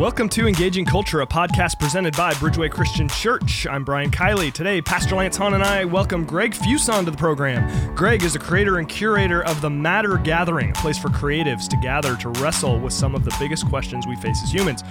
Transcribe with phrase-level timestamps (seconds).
[0.00, 3.66] Welcome to Engaging Culture, a podcast presented by Bridgeway Christian Church.
[3.66, 4.50] I'm Brian Kiley.
[4.50, 7.94] Today, Pastor Lance Hahn and I welcome Greg Fuson to the program.
[7.94, 11.76] Greg is the creator and curator of the Matter Gathering, a place for creatives to
[11.82, 14.82] gather to wrestle with some of the biggest questions we face as humans.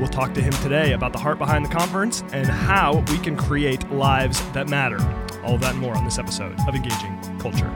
[0.00, 3.36] We'll talk to him today about the heart behind the conference and how we can
[3.36, 4.98] create lives that matter.
[5.44, 7.70] All of that and more on this episode of Engaging Culture.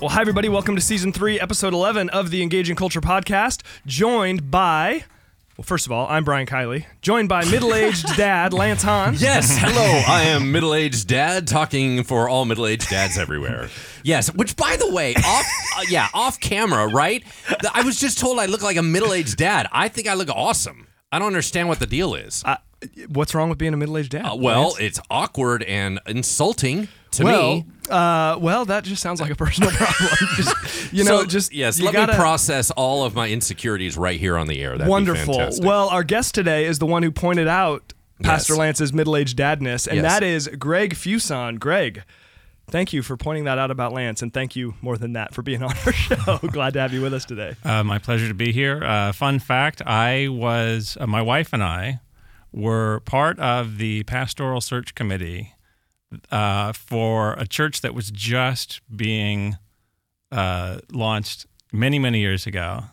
[0.00, 0.48] Well, hi, everybody.
[0.48, 3.60] Welcome to season three, episode 11 of the Engaging Culture podcast.
[3.84, 5.04] Joined by,
[5.58, 9.14] well, first of all, I'm Brian Kiley, joined by middle aged dad Lance Hahn.
[9.18, 10.02] Yes, hello.
[10.08, 13.68] I am middle aged dad talking for all middle aged dads everywhere.
[14.02, 15.44] Yes, which by the way, off
[15.76, 17.22] uh, yeah, off camera, right?
[17.74, 19.68] I was just told I look like a middle aged dad.
[19.70, 20.86] I think I look awesome.
[21.12, 22.42] I don't understand what the deal is.
[23.08, 24.24] What's wrong with being a middle aged dad?
[24.24, 24.80] Uh, well, Lance?
[24.80, 27.66] it's awkward and insulting to well, me.
[27.90, 30.10] Uh, well, that just sounds like a personal problem.
[30.36, 34.18] just, you know, So, just yes, let gotta, me process all of my insecurities right
[34.18, 34.78] here on the air.
[34.78, 35.34] That'd Wonderful.
[35.34, 35.64] fantastic.
[35.64, 38.58] Well, our guest today is the one who pointed out Pastor Yes.
[38.58, 40.04] Lance's middle-aged dadness, and Yes.
[40.04, 41.58] that is Greg Fuson.
[41.58, 42.02] Greg,
[42.68, 45.42] thank you for pointing that out about Lance, and thank you more than that for
[45.42, 46.38] being on our show.
[46.52, 47.56] Glad to have you with us today.
[47.64, 48.84] Uh, my pleasure to be here.
[48.84, 52.00] Uh, fun fact: I was uh, my wife and I
[52.52, 55.54] were part of the pastoral search committee
[56.30, 59.56] uh, for a church that was just being
[60.32, 62.84] uh, launched many many years ago.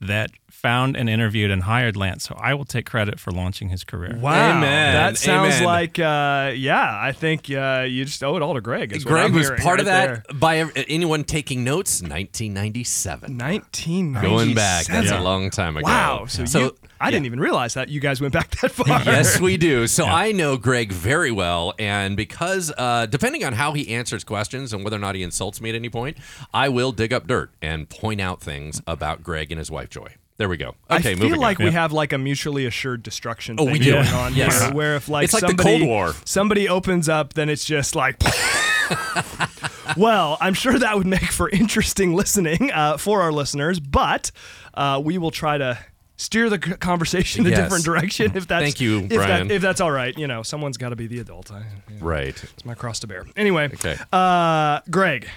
[0.00, 2.24] That found and interviewed and hired Lance.
[2.24, 4.18] So I will take credit for launching his career.
[4.20, 4.92] Wow, Amen.
[4.94, 5.64] that sounds Amen.
[5.64, 6.98] like uh, yeah.
[7.00, 8.92] I think uh, you just owe it all to Greg.
[8.92, 10.34] is what Greg I'm was hearing part of that there.
[10.38, 12.02] by anyone taking notes.
[12.02, 13.38] 1997.
[13.38, 14.22] 1997.
[14.30, 15.20] Going back, that's Yeah.
[15.20, 15.86] a long time ago.
[15.86, 16.26] Wow.
[16.26, 18.86] So, you, I didn't even realize that you guys went back that far.
[19.04, 19.86] yes, we do.
[19.86, 24.72] So I know Greg very well, and because uh, depending on how he answers questions
[24.72, 26.16] and whether or not he insults me at any point,
[26.52, 30.14] I will dig up dirt and point out things about Greg and his wife Joy.
[30.36, 30.74] There we go.
[30.90, 31.66] Okay, I feel like on.
[31.66, 33.92] we have like a mutually assured destruction Oh, thing we do.
[33.92, 34.60] going on Yes.
[34.64, 36.12] here, where if like It's like the somebody, Cold War.
[36.24, 38.20] somebody opens up, then it's just like.
[39.96, 44.30] well, I'm sure that would make for interesting listening uh, for our listeners, but
[44.74, 45.78] uh, we will try to
[46.16, 49.48] steer the conversation in a different direction if that's Thank you, if, Brian.
[49.48, 50.16] That, if that's all right.
[50.16, 51.50] You know, someone's got to be the adult.
[51.50, 51.64] I,
[52.00, 52.42] right.
[52.42, 53.26] it's my cross to bear.
[53.36, 53.96] Anyway, Okay.
[54.12, 55.28] uh, Greg,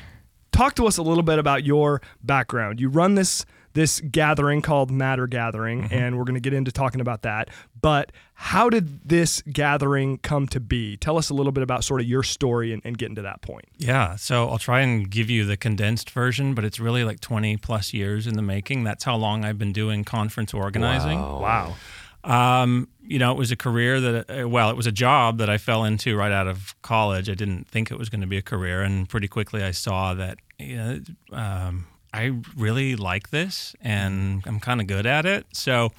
[0.52, 2.80] talk to us a little bit about your background.
[2.80, 3.46] You run this
[3.78, 5.94] this gathering called Matter Gathering, Mm-hmm.
[5.94, 7.50] and we're going to get into talking about that.
[7.80, 10.98] But how did this gathering come to be?
[10.98, 13.42] Tell us a little bit about sort of your story and, and getting to that
[13.44, 13.66] point.
[13.78, 17.58] Yeah, so I'll try and give you the condensed version, but it's really like 20
[17.58, 18.84] plus years in the making.
[18.84, 21.20] That's how long I've been doing conference organizing.
[21.20, 21.76] Wow.
[22.24, 25.50] Um, you know, it was a career that, uh, well, it was a job that
[25.52, 27.30] I fell into right out of college.
[27.30, 30.14] I didn't think it was going to be a career, and pretty quickly I saw
[30.16, 31.00] that, you know,
[31.32, 35.46] um, I really like this and I'm kind of good at it.
[35.54, 35.92] So,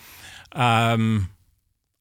[0.53, 1.31] um,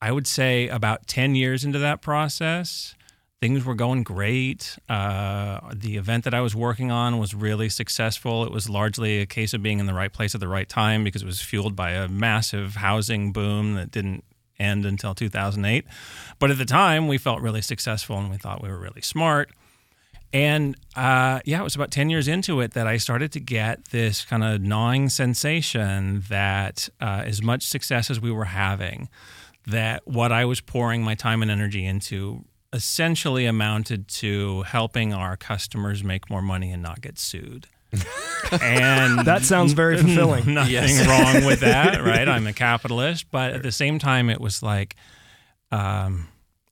[0.01, 2.95] I would say about 10 years into that process,
[3.41, 4.77] things were going great.
[4.87, 8.43] Uh, the event that I was working on was really successful.
[8.43, 11.03] It was largely a case of being in the right place at the right time
[11.03, 14.23] because it was fueled by a massive housing boom that didn't
[14.59, 15.85] end until 2008.
[16.39, 19.49] But at the time, we felt really successful and we thought we were really smart.
[20.37, 23.85] And uh, yeah, it was about 10 years into it that I started to get
[23.85, 29.09] this kind of gnawing sensation that uh, as much success as we were having,
[29.65, 35.35] that what I was pouring my time and energy into essentially amounted to helping our
[35.37, 37.65] customers make more money and not get sued.
[38.61, 40.53] and That sounds very fulfilling.
[40.53, 41.07] Nothing Yes.
[41.07, 42.27] wrong with that, right?
[42.35, 44.95] I'm a capitalist, but at the same time, it was like,
[45.71, 46.27] um,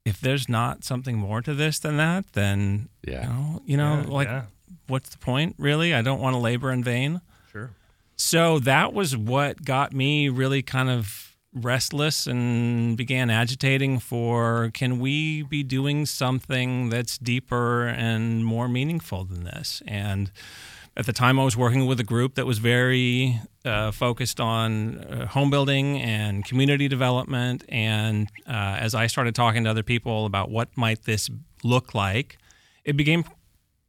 [0.06, 3.24] if there's not something more to this than that, then Yeah.
[3.24, 4.44] you know, you know Yeah, like yeah.
[4.88, 5.56] what's the point?
[5.58, 7.22] Really, I don't want to labor in vain.
[7.52, 7.72] Sure.
[8.16, 15.00] So that was what got me really kind of restless and began agitating for can
[15.00, 19.82] we be doing something that's deeper and more meaningful than this?
[19.88, 20.32] And
[20.98, 25.00] at the time, I was working with a group that was very uh, focused on
[25.00, 27.66] uh, home building and community development.
[27.68, 31.30] And uh, as I started talking to other people about what might this
[31.64, 32.38] look like,
[32.86, 33.26] it became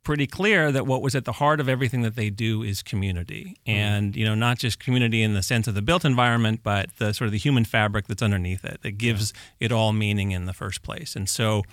[0.03, 3.57] pretty clear that what was at the heart of everything that they do is community.
[3.67, 7.13] And you know not just community in the sense of the built environment but the
[7.13, 10.53] sort of the human fabric that's underneath it that gives it all meaning in the
[10.53, 11.17] first place.
[11.17, 11.65] And so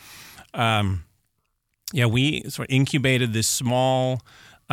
[0.56, 1.04] um,
[1.92, 4.22] yeah we sort of incubated this small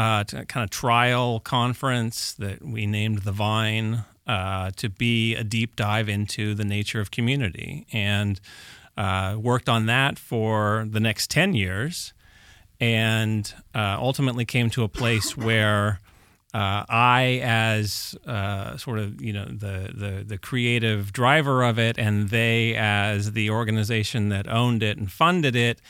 [0.01, 5.77] uh, kind of trial conference that we named the vine uh, to be a deep
[5.77, 7.87] dive into the nature of community.
[7.93, 8.41] And
[8.97, 12.15] uh, worked on that for the next 10 years
[12.81, 16.01] and uh, ultimately came to a place where
[16.55, 21.97] uh, I, as uh, sort of you know the, the the creative driver of it,
[21.97, 25.81] and they, as the organization that owned it and funded it,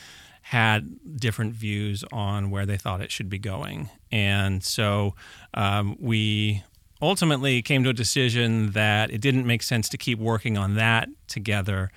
[0.51, 3.89] had different views on where they thought it should be going.
[4.11, 5.15] And so
[5.53, 6.61] um, we
[7.01, 11.07] ultimately came to a decision that it didn't make sense to keep working on that
[11.29, 11.89] together.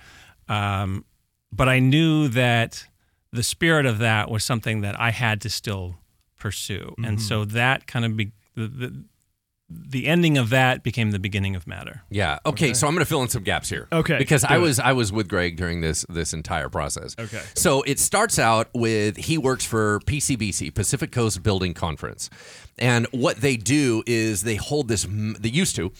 [0.47, 1.03] Um,
[1.51, 2.87] but I knew that
[3.33, 5.95] the spirit of that was something that I had to still
[6.39, 6.93] pursue.
[6.97, 7.03] Mm-hmm.
[7.03, 9.03] And so that kind of be, the, the,
[9.67, 12.03] the ending of that became the beginning of matter.
[12.09, 12.37] Yeah.
[12.45, 12.73] Okay, okay.
[12.73, 13.87] So I'm going to fill in some gaps here.
[13.91, 14.17] Okay.
[14.17, 17.15] Because I was I was with Greg during this this entire process.
[17.17, 17.41] Okay.
[17.55, 22.29] So it starts out with he works for PCBC Pacific Coast Building Conference.
[22.77, 25.91] And what they do is they hold this, they used to,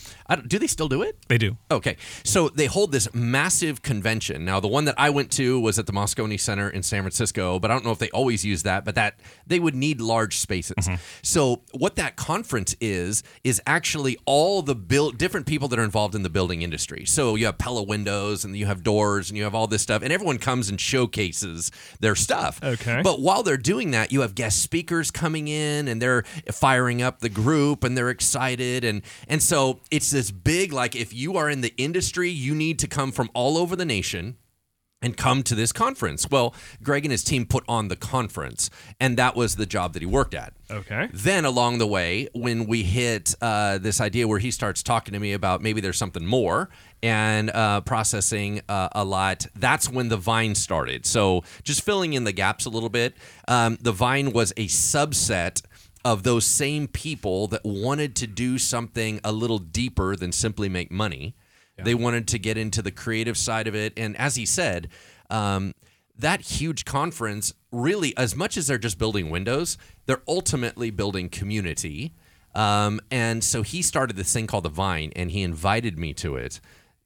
[0.48, 1.18] do they still do it?
[1.30, 1.56] They do.
[1.72, 1.95] Okay.
[2.24, 4.44] So they hold this massive convention.
[4.44, 7.60] Now, the one that I went to was at the Moscone Center in San Francisco,
[7.60, 10.38] but I don't know if they always use that, but that they would need large
[10.38, 10.75] spaces.
[10.81, 10.95] Mm-hmm.
[11.22, 16.13] So what that conference is, is actually all the build, different people that are involved
[16.13, 17.06] in the building industry.
[17.06, 20.01] So you have Pella windows and you have doors and you have all this stuff,
[20.01, 22.60] and everyone comes and showcases their stuff.
[22.62, 23.01] Okay.
[23.01, 26.24] But while they're doing that, you have guest speakers coming in and they're
[26.66, 31.14] firing up the group and they're excited and and so it's this big like if
[31.14, 34.36] you are in the industry you need to come from all over the nation
[35.06, 36.28] and come to this conference.
[36.32, 40.02] Well, Greg and his team put on the conference, and that was the job that
[40.02, 40.54] he worked at.
[40.72, 41.10] Okay.
[41.14, 45.20] Then along the way, when we hit uh, this idea where he starts talking to
[45.20, 46.70] me about maybe there's something more
[47.04, 51.06] and uh, processing uh, a lot, that's when the Vine started.
[51.06, 53.14] So just filling in the gaps a little bit,
[53.48, 55.62] um, the Vine was a subset
[56.06, 60.92] of those same people that wanted to do something a little deeper than simply make
[60.92, 61.36] money.
[61.78, 61.84] Yeah.
[61.84, 63.92] They wanted to get into the creative side of it.
[63.98, 64.88] And as he said,
[65.31, 65.74] um,
[66.16, 72.13] that huge conference really, as much as they're just building windows, they're ultimately building community.
[72.54, 76.36] Um, and so he started this thing called the Vine, and he invited me to
[76.36, 76.62] it.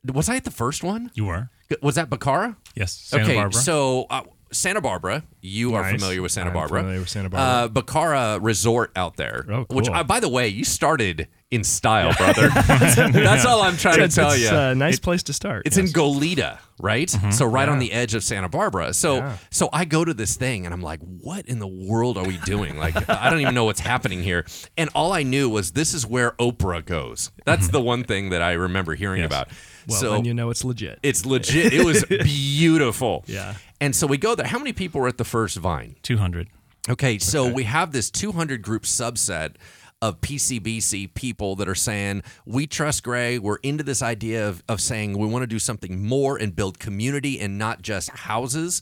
[0.06, 1.10] Was I at the first one?
[1.14, 1.50] You were.
[1.82, 2.58] Was that Bacara?
[2.76, 2.94] Yes.
[2.94, 3.62] Santa okay, Barbara.
[3.62, 5.24] so uh, Santa Barbara.
[5.42, 5.94] You nice.
[5.94, 6.82] are familiar with Santa I'm Barbara.
[6.82, 7.66] Familiar with Santa Barbara.
[7.66, 9.46] Uh, Bacara Resort out there.
[9.50, 9.78] Oh, cool.
[9.78, 12.50] Which, uh, by the way, you started in style, brother.
[12.68, 14.44] That's all I'm trying it's, to tell you.
[14.44, 14.58] it's you.
[14.58, 15.64] a nice it, place to start.
[15.66, 15.88] It's yes.
[15.88, 17.08] in Goleta, right?
[17.08, 17.32] Mm-hmm.
[17.32, 17.74] So right yeah.
[17.74, 18.94] on the edge of Santa Barbara.
[18.94, 19.38] So yeah.
[19.50, 22.38] so I go to this thing and I'm like, what in the world are we
[22.40, 22.78] doing?
[22.78, 24.46] Like I don't even know what's happening here.
[24.78, 27.32] And all I knew was this is where Oprah goes.
[27.46, 29.28] That's the one thing that I remember hearing yes.
[29.28, 29.50] about.
[29.88, 31.00] Well, so then you know it's legit.
[31.02, 31.74] It's legit.
[31.74, 33.24] It was beautiful.
[33.26, 33.56] Yeah.
[33.82, 34.48] And so we go there.
[34.48, 35.96] How many people were at the first Vine?
[36.04, 36.50] 200.
[36.90, 37.54] Okay, so okay.
[37.54, 39.56] we have this 200 group subset
[40.02, 43.38] of PCBC people that are saying, we trust Gray.
[43.38, 46.80] We're into this idea of, of saying we want to do something more and build
[46.80, 48.82] community and not just houses.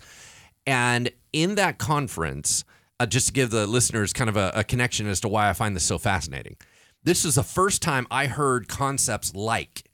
[0.65, 2.63] And in that conference,
[2.99, 5.53] uh, just to give the listeners kind of a, a connection as to why I
[5.53, 6.55] find this so fascinating,
[7.03, 9.86] this is the first time I heard concepts like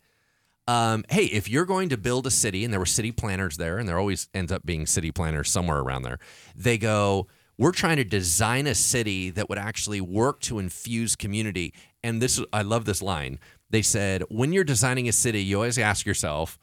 [0.68, 3.78] um, hey, if you're going to build a city, and there were city planners there,
[3.78, 6.20] and there always ends up being city planners somewhere around there,
[6.56, 7.28] they go,
[7.58, 11.74] we're trying to design a city that would actually work to infuse community.
[12.04, 13.40] And this, I love this line.
[13.70, 16.58] They said, when you're designing a city, you always ask yourself,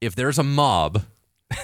[0.00, 1.02] if there's a mob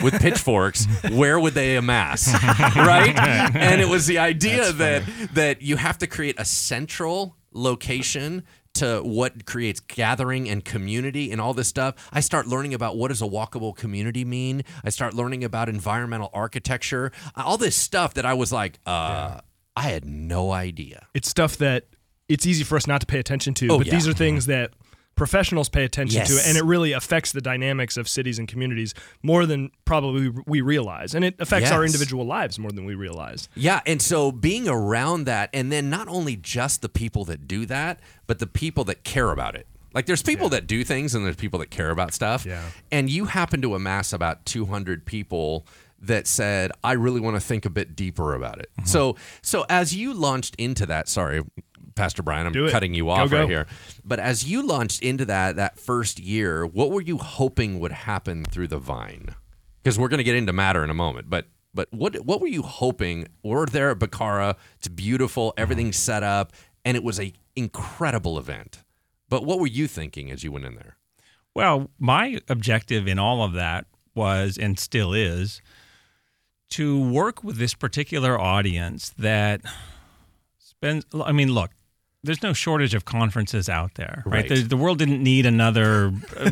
[0.03, 2.33] with pitchforks, where would they amass?
[2.77, 3.17] right?
[3.17, 5.03] And it was the idea that
[5.35, 11.41] that you have to create a central location to what creates gathering and community and
[11.41, 11.95] all this stuff.
[12.13, 14.63] I start learning about what does a walkable community mean.
[14.85, 19.41] I start learning about environmental architecture, all this stuff that I was like, uh, yeah.
[19.77, 21.07] I had no idea.
[21.15, 21.87] It's stuff that
[22.29, 23.95] it's easy for us not to pay attention to, oh, but yeah.
[23.95, 24.73] these are things that
[25.15, 26.29] professionals pay attention yes.
[26.29, 30.33] to it, and it really affects the dynamics of cities and communities more than probably
[30.47, 31.73] we realize, and it affects yes.
[31.73, 33.49] our individual lives more than we realize.
[33.55, 37.67] Yeah, and so being around that, and then not only just the people that do
[37.67, 39.67] that, but the people that care about it.
[39.95, 40.61] Like there's people yeah.
[40.61, 42.47] that do things, and there's people that care about stuff.
[42.47, 42.63] Yeah.
[42.91, 45.67] And you happen to amass about 200 people
[46.01, 48.87] that said, "I really want to think a bit deeper about it." Mm-hmm.
[48.87, 51.43] So, so as you launched into that, sorry,
[51.95, 53.67] Pastor Brian, I'm cutting you off go, right here.
[54.05, 58.45] But as you launched into that that first year, what were you hoping would happen
[58.45, 59.35] through the vine?
[59.83, 62.49] Because we're going to get into matter in a moment, but but what what were
[62.49, 63.29] you hoping?
[63.43, 64.57] We're there at Bacara.
[64.79, 65.55] It's beautiful.
[65.57, 66.19] Everything's uh-huh.
[66.19, 66.53] set up,
[66.85, 68.79] and it was a incredible event.
[69.29, 70.97] But what were you thinking as you went in there?
[71.55, 75.61] Well, my objective in all of that was, and still is,
[76.71, 79.61] to work with this particular audience that
[80.59, 81.05] spends.
[81.15, 81.71] I mean, look,
[82.25, 84.49] there's no shortage of conferences out there, right?
[84.49, 84.49] Right.
[84.49, 86.51] The, the world didn't need another uh,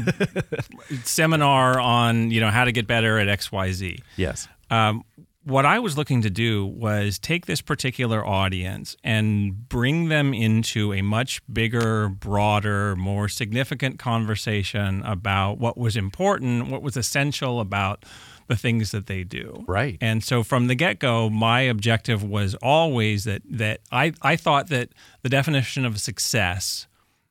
[1.04, 3.98] seminar on you know how to get better at X Y Z.
[4.16, 4.48] Yes.
[4.70, 5.04] Um,
[5.44, 10.92] what I was looking to do was take this particular audience and bring them into
[10.92, 18.04] a much bigger, broader, more significant conversation about what was important, what was essential about
[18.50, 19.64] the things that they do.
[19.68, 19.96] Right.
[20.00, 24.68] And so from the get go, my objective was always that that I, I thought
[24.70, 24.88] that
[25.22, 26.88] the definition of success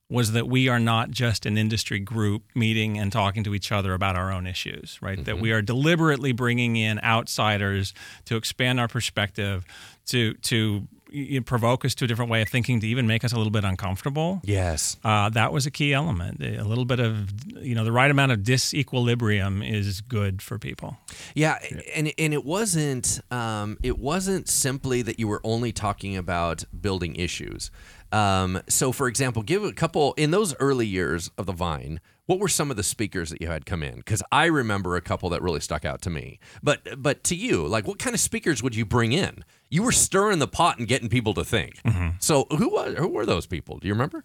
[0.10, 3.94] was that we are not just an industry group meeting and talking to each other
[3.94, 5.18] about our own issues, right?
[5.18, 5.26] Mm-hmm.
[5.26, 7.94] That we are deliberately bringing in outsiders
[8.26, 9.66] to expand our perspective,
[10.06, 13.34] to to you provoke us to a different way of thinking to even make us
[13.34, 14.42] a little bit uncomfortable.
[14.44, 16.42] Yes, uh, that was a key element.
[16.42, 17.30] A little bit of
[17.62, 20.98] you know the right amount of disequilibrium is good for people.
[21.36, 21.58] Yeah,
[21.96, 27.16] and and it wasn't um, it wasn't simply that you were only talking about building
[27.16, 27.72] issues.
[28.12, 32.00] Um, so, for example, give a couple in those early years of the Vine.
[32.26, 33.98] What were some of the speakers that you had come in?
[33.98, 36.40] Because I remember a couple that really stuck out to me.
[36.62, 39.44] But but to you, like, what kind of speakers would you bring in?
[39.70, 41.82] You were stirring the pot and getting people to think.
[41.84, 42.10] Mm-hmm.
[42.20, 43.78] So who was who were those people?
[43.78, 44.24] Do you remember?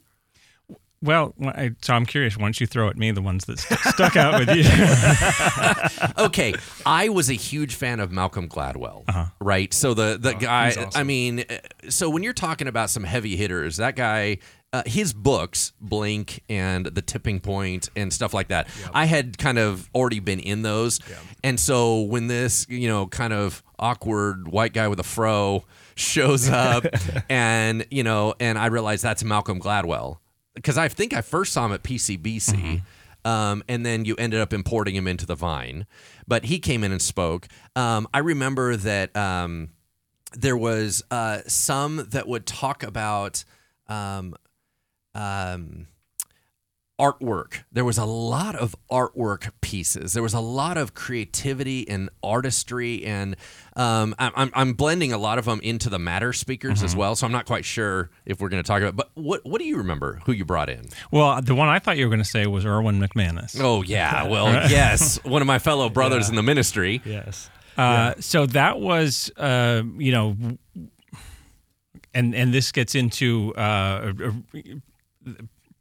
[1.04, 2.38] Well, I, so I'm curious.
[2.38, 4.64] Why don't you throw at me the ones that st- stuck out with you?
[6.24, 6.54] okay,
[6.86, 9.04] I was a huge fan of Malcolm Gladwell.
[9.06, 9.26] Uh-huh.
[9.38, 9.74] Right.
[9.74, 10.68] So the the oh, guy.
[10.68, 10.90] Awesome.
[10.94, 11.44] I mean,
[11.90, 14.38] so when you're talking about some heavy hitters, that guy.
[14.75, 18.90] Uh, his books, Blink and The Tipping Point and stuff like that, yep.
[18.93, 20.99] I had kind of already been in those.
[21.09, 21.19] Yep.
[21.45, 25.64] And so when this, you know, kind of awkward white guy with a fro
[25.95, 26.87] shows up
[27.28, 30.19] and, you know, and I realized that's Malcolm Gladwell
[30.57, 32.54] because I think I first saw him at PCBC.
[32.57, 33.31] Mm-hmm.
[33.31, 35.87] Um, and then you ended up importing him into the Vine.
[36.26, 37.47] But he came in and spoke.
[37.76, 39.69] Um, I remember that um,
[40.33, 43.45] there was uh, some that would talk about
[43.87, 44.35] um,
[45.14, 45.87] um,
[46.99, 47.64] artwork.
[47.73, 50.12] There was a lot of artwork pieces.
[50.12, 53.37] There was a lot of creativity and artistry, and
[53.76, 56.85] um, I'm, I'm blending a lot of them into the matter speakers mm-hmm.
[56.85, 57.16] as well.
[57.16, 58.97] So I'm not quite sure if we're going to talk about.
[58.97, 60.21] But what what do you remember?
[60.26, 60.87] Who you brought in?
[61.11, 63.59] Well, the one I thought you were going to say was Erwin McManus.
[63.61, 66.30] Oh yeah, well yes, one of my fellow brothers yeah.
[66.30, 67.02] in the ministry.
[67.04, 67.50] Yes.
[67.76, 68.14] Uh, yeah.
[68.21, 70.37] So that was, uh, you know,
[72.14, 74.12] and and this gets into uh,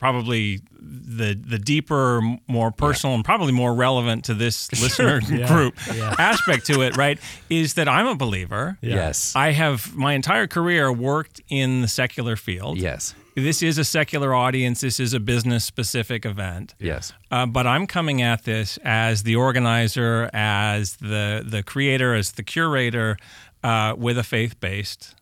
[0.03, 3.19] probably the the deeper, more personal, yeah.
[3.19, 5.47] and probably more relevant to this listener yeah.
[5.53, 6.13] group yeah.
[6.19, 7.17] aspect to it, right?
[7.49, 8.77] Is that I'm a believer.
[8.81, 12.77] Yes, I have my entire career worked in the secular field.
[12.77, 13.15] Yes.
[13.35, 14.81] This is a secular audience.
[14.81, 16.75] This is a business specific event.
[16.79, 17.13] Yes.
[17.31, 22.43] Uh, but I'm coming at this as the organizer, as the the creator, as the
[22.43, 23.15] curator,
[23.63, 25.15] uh, with a faith based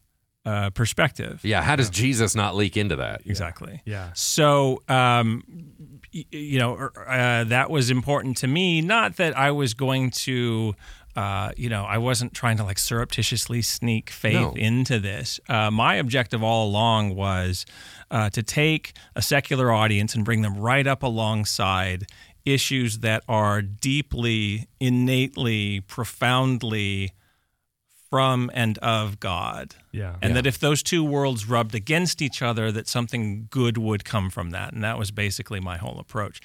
[0.46, 1.42] uh, perspective.
[1.44, 2.04] Yeah, how does yeah.
[2.04, 3.22] Jesus not leak into that?
[3.26, 3.82] Exactly.
[3.86, 4.10] Yeah.
[4.14, 5.44] So, um,
[6.14, 8.82] y- you know, er, uh, that was important to me.
[8.82, 10.76] Not that I was going to.
[11.14, 14.54] Uh, you know, I wasn't trying to like surreptitiously sneak faith no.
[14.54, 15.42] into this.
[15.50, 17.66] Uh, my objective all along was
[18.10, 22.06] uh, to take a secular audience and bring them right up alongside
[22.46, 27.12] issues that are deeply, innately, profoundly
[28.12, 29.74] from and of God.
[29.94, 30.16] Yeah.
[30.22, 30.34] And yeah.
[30.34, 34.50] that if those two worlds rubbed against each other, that something good would come from
[34.50, 34.74] that.
[34.74, 36.42] And that was basically my whole approach.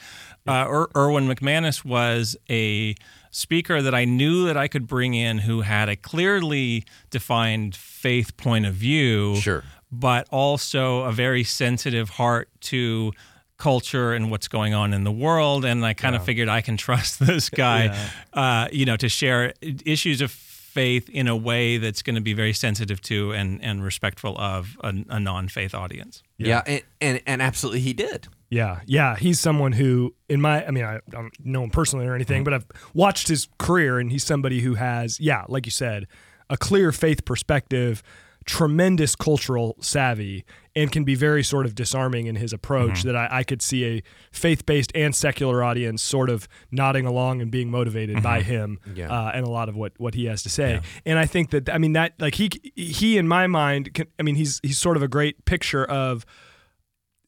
[0.47, 0.63] Yeah.
[0.63, 2.95] Uh, er- Erwin McManus was a
[3.33, 8.37] speaker that I knew that I could bring in who had a clearly defined faith
[8.37, 9.35] point of view.
[9.35, 9.65] Sure.
[9.91, 13.11] But also a very sensitive heart to
[13.59, 15.65] culture and what's going on in the world.
[15.65, 16.21] And I kind yeah.
[16.21, 18.09] of figured I can trust this guy, yeah.
[18.41, 19.53] uh, you know, to share
[19.85, 20.31] issues of
[20.77, 24.77] faith in a way that's going to be very sensitive to and, and respectful of
[24.85, 26.23] a, a non-faith audience.
[26.37, 28.29] Yeah, yeah and, and, and absolutely he did.
[28.51, 32.15] Yeah, yeah, he's someone who, in my, I mean, I don't know him personally or
[32.15, 32.45] anything, mm-hmm.
[32.45, 36.07] but I've watched his career, and he's somebody who has, yeah, like you said,
[36.51, 38.03] a clear faith perspective,
[38.47, 40.45] tremendous cultural savvy
[40.77, 43.09] and can be very sort of disarming in his approach mm-hmm.
[43.09, 47.51] that I, I, could see a faith-based and secular audience sort of nodding along and
[47.51, 48.23] being motivated mm-hmm.
[48.23, 49.11] by him yeah.
[49.11, 50.81] uh, and a lot of what what he has to say yeah.
[51.05, 54.23] and I think that I mean that like he he in my mind can, I
[54.23, 56.25] mean he's he's sort of a great picture of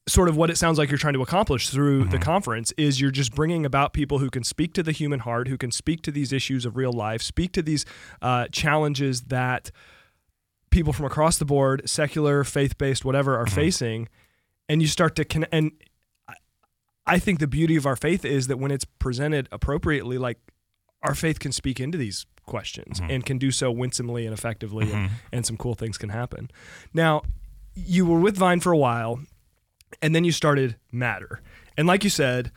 [0.07, 2.11] sort of what it sounds like you're trying to accomplish through mm-hmm.
[2.11, 5.49] the conference is you're just bringing about people who can speak to the human heart
[5.49, 7.85] who can speak to these issues of real life speak to these
[8.21, 9.69] uh, challenges that
[10.69, 13.55] people from across the board, secular, faith based, whatever, are mm-hmm.
[13.55, 14.09] facing,
[14.67, 15.53] and you start to connect.
[15.53, 15.71] And
[17.05, 20.37] I think the beauty of our faith is that when it's presented appropriately, like
[21.01, 23.09] our faith can speak into these questions mm-hmm.
[23.09, 24.95] and can do so winsomely and effectively, mm-hmm.
[24.95, 26.51] and, and some cool things can happen.
[26.93, 27.23] Now,
[27.75, 29.21] you were with Vine for a while,
[30.01, 31.41] and then you started Matter.
[31.77, 32.51] And like you said,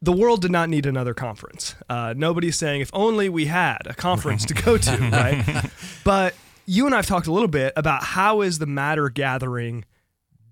[0.00, 1.76] the world did not need another conference.
[1.88, 5.70] Uh, nobody's saying if only we had a conference to go to, right?
[6.02, 6.34] But
[6.66, 9.84] you and I've talked a little bit about how is the matter gathering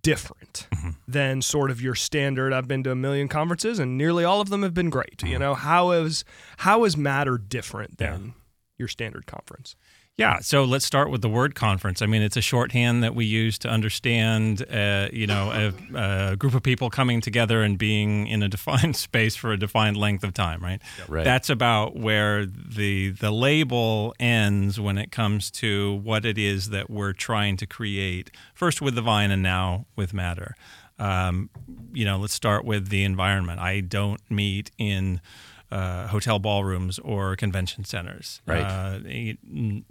[0.02, 0.90] different mm-hmm.
[1.06, 2.52] than sort of your standard.
[2.52, 5.22] I've been to a million conferences and nearly all of them have been great.
[5.22, 5.40] You mm-hmm.
[5.40, 6.24] know, how is
[6.58, 8.34] how is matter different than
[8.78, 9.76] your standard conference?
[10.20, 12.02] Yeah, so let's start with the word conference.
[12.02, 16.36] I mean, it's a shorthand that we use to understand, uh, you know, a, a,
[16.36, 20.22] group of people coming together and being in a defined space for a defined length
[20.22, 20.82] of time, right?
[21.08, 21.24] Right.
[21.24, 26.90] That's about where the the label ends when it comes to what it is that
[26.90, 28.30] we're trying to create.
[28.52, 30.54] First with the vine, and now with matter.
[30.98, 31.48] Um,
[31.94, 33.58] you know, let's start with the environment.
[33.58, 35.22] I don't meet in
[35.70, 38.40] uh, hotel ballrooms or convention centers.
[38.46, 38.62] Right.
[38.62, 39.36] Uh, you,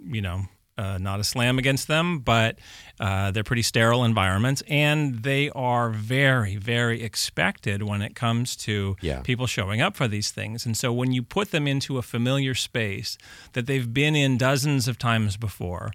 [0.00, 0.42] you know,
[0.78, 2.58] uh, not a slam against them, but
[2.98, 8.96] uh, they're pretty sterile environments, and they are very, very expected when it comes to
[9.02, 9.20] Yeah.
[9.20, 10.64] people showing up for these things.
[10.64, 13.18] And so, when you put them into a familiar space
[13.52, 15.92] that they've been in dozens of times before,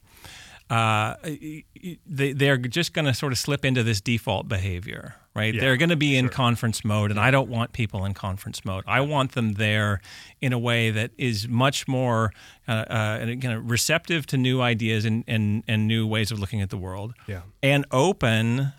[0.70, 5.54] uh, they, they're just going to sort of slip into this default behavior, right?
[5.54, 8.64] Yeah, they're going to be in conference mode, and I don't want people in conference
[8.64, 8.84] mode.
[8.88, 10.00] I want them there
[10.42, 12.32] in a way that is much more
[12.68, 16.62] uh, uh, kind of receptive to new ideas and, and, and new ways of looking
[16.62, 17.42] at the world, Yeah.
[17.62, 18.72] and open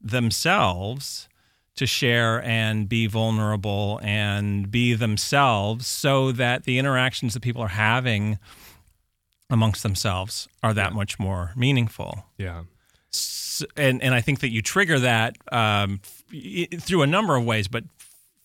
[0.00, 1.28] themselves
[1.76, 7.68] to share and be vulnerable and be themselves so that the interactions that people are
[7.68, 8.38] having
[9.48, 12.24] amongst themselves are that much more meaningful.
[12.36, 12.64] Yeah.
[13.76, 16.00] And and I think that you trigger that um,
[16.80, 17.84] through a number of ways, but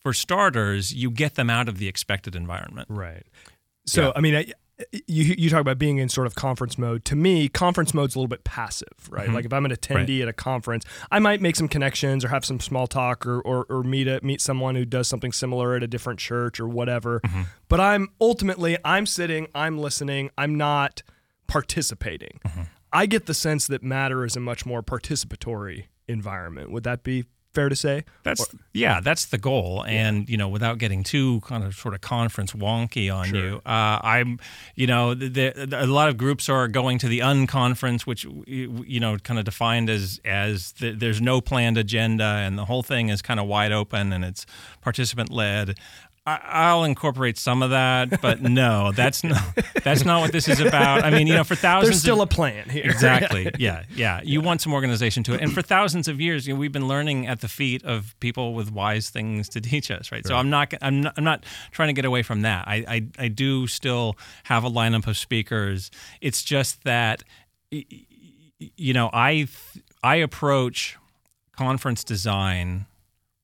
[0.01, 2.87] for starters, you get them out of the expected environment.
[2.89, 3.23] Right.
[3.85, 4.11] So, Yeah.
[4.15, 4.45] I mean, I,
[5.07, 7.05] you you talk about being in sort of conference mode.
[7.05, 9.25] To me, conference mode's a little bit passive, right?
[9.25, 9.35] Mm-hmm.
[9.35, 12.43] Like if I'm an attendee at a conference, I might make some connections or have
[12.43, 15.83] some small talk or or, or meet a, meet someone who does something similar at
[15.83, 17.19] a different church or whatever.
[17.21, 17.41] Mm-hmm.
[17.69, 21.03] But I'm ultimately I'm sitting, I'm listening, I'm not
[21.47, 22.39] participating.
[22.45, 22.61] Mm-hmm.
[22.93, 26.71] I get the sense that matter is a much more participatory environment.
[26.71, 28.03] Would that be fair to say?
[28.23, 29.83] That's yeah, that's the goal.
[29.87, 33.99] And you know, without getting too kind of sort of conference wonky on you, uh,
[34.01, 34.39] I'm,
[34.75, 38.99] you know, the, the, a lot of groups are going to the unconference, which you
[38.99, 43.09] know, kind of defined as as the, there's no planned agenda and the whole thing
[43.09, 44.45] is kind of wide open and it's
[44.81, 45.77] participant led.
[46.25, 49.43] I- I'll incorporate some of that, but no, that's not
[49.83, 51.03] that's not what this is about.
[51.03, 52.85] I mean, you know, for thousands, There's still of, a plan here.
[52.85, 53.51] Exactly.
[53.59, 53.83] Yeah.
[53.93, 54.21] Yeah.
[54.23, 55.41] You want some organization to it.
[55.41, 58.53] And for thousands of years, you know, we've been learning at the feet of people
[58.53, 60.25] with wise things to teach us, right?
[60.25, 62.67] So I'm not, I'm not, I'm not trying to get away from that.
[62.69, 65.91] I, I, I do still have a lineup of speakers.
[66.21, 67.23] It's just that,
[68.59, 69.47] you know, I,
[70.01, 70.97] I approach
[71.55, 72.85] conference design,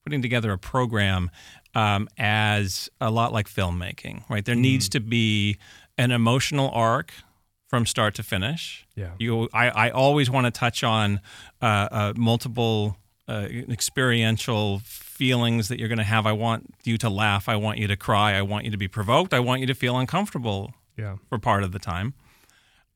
[0.03, 1.29] putting together a program
[1.75, 4.43] um, as a lot like filmmaking, right?
[4.43, 5.57] There needs to be
[5.97, 7.11] an emotional arc
[7.67, 8.85] from start to finish.
[8.95, 9.11] Yeah.
[9.19, 11.19] You, I, I always want to touch on
[11.61, 16.25] uh, uh, multiple uh, experiential feelings that you're going to have.
[16.25, 17.47] I want you to laugh.
[17.47, 18.33] I want you to cry.
[18.33, 19.33] I want you to be provoked.
[19.33, 21.17] I want you to feel uncomfortable Yeah.
[21.27, 22.13] for part of the time.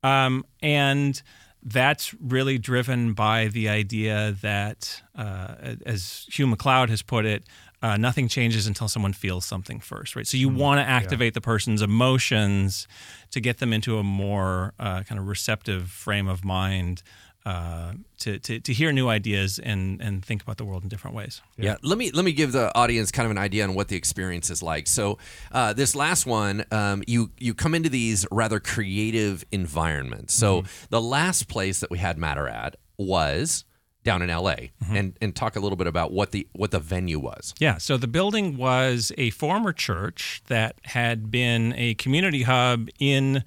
[0.01, 1.21] Um, and
[1.61, 7.43] that's really driven by the idea that, uh, as Hugh MacLeod has put it,
[7.83, 10.25] uh, nothing changes until someone feels something first, right?
[10.25, 12.87] So you want to activate the person's emotions
[13.31, 17.03] to get them into a more uh, kind of receptive frame of mind
[17.45, 21.13] uh, to, to, to hear new ideas and, and think about the world in different
[21.13, 21.41] ways.
[21.57, 21.75] Yeah.
[21.81, 24.49] let me let me give the audience kind of an idea on what the experience
[24.49, 24.87] is like.
[24.87, 25.17] So,
[25.51, 30.33] uh, this last one, um, you you come into these rather creative environments.
[30.33, 33.65] So, the last place that we had Matter at was
[34.03, 34.71] down in L.A.
[34.89, 37.53] and and talk a little bit about what the what the venue was.
[37.59, 43.43] Yeah, so the building was a former church that had been a community hub in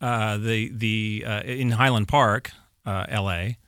[0.00, 2.50] uh, the the uh, in Highland Park,
[2.86, 3.58] uh, L.A.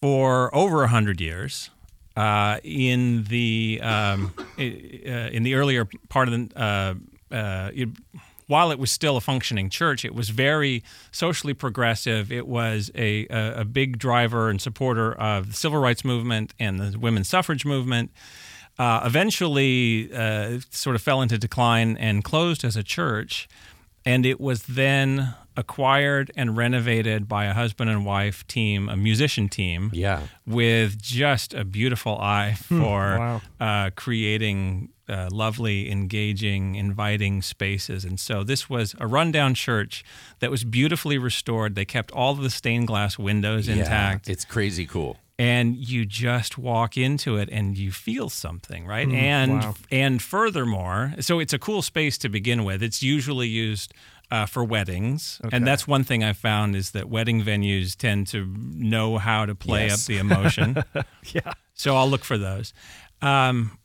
[0.00, 1.70] for over a hundred years.
[2.14, 6.94] Uh, in the um, uh, in the earlier part of the uh,
[7.34, 7.70] uh,
[8.46, 12.30] while it was still a functioning church, it was very socially progressive.
[12.32, 16.78] It was a, a, a big driver and supporter of the civil rights movement and
[16.78, 18.10] the women's suffrage movement.
[18.78, 23.48] Uh, eventually, uh, sort of fell into decline and closed as a church.
[24.04, 29.48] And it was then acquired and renovated by a husband and wife team, a musician
[29.48, 30.22] team Yeah.
[30.46, 33.40] with just a beautiful eye for wow.
[33.60, 38.04] uh, creating uh, lovely, engaging, inviting spaces.
[38.04, 40.04] And so this was a rundown church
[40.38, 41.74] that was beautifully restored.
[41.74, 44.28] They kept all of the stained glass windows intact.
[44.28, 45.18] It's crazy cool.
[45.38, 49.74] and you just walk into it and you feel something right Mm, and wow.
[49.90, 53.94] and furthermore so it's a cool space to begin with it's usually used
[54.32, 55.54] uh, for weddings Okay.
[55.56, 59.54] and that's one thing i found is that wedding venues tend to know how to
[59.54, 59.94] play Yes.
[60.02, 60.68] up the emotion
[61.34, 61.52] Yeah.
[61.74, 62.72] so i'll look for those
[63.20, 63.78] um,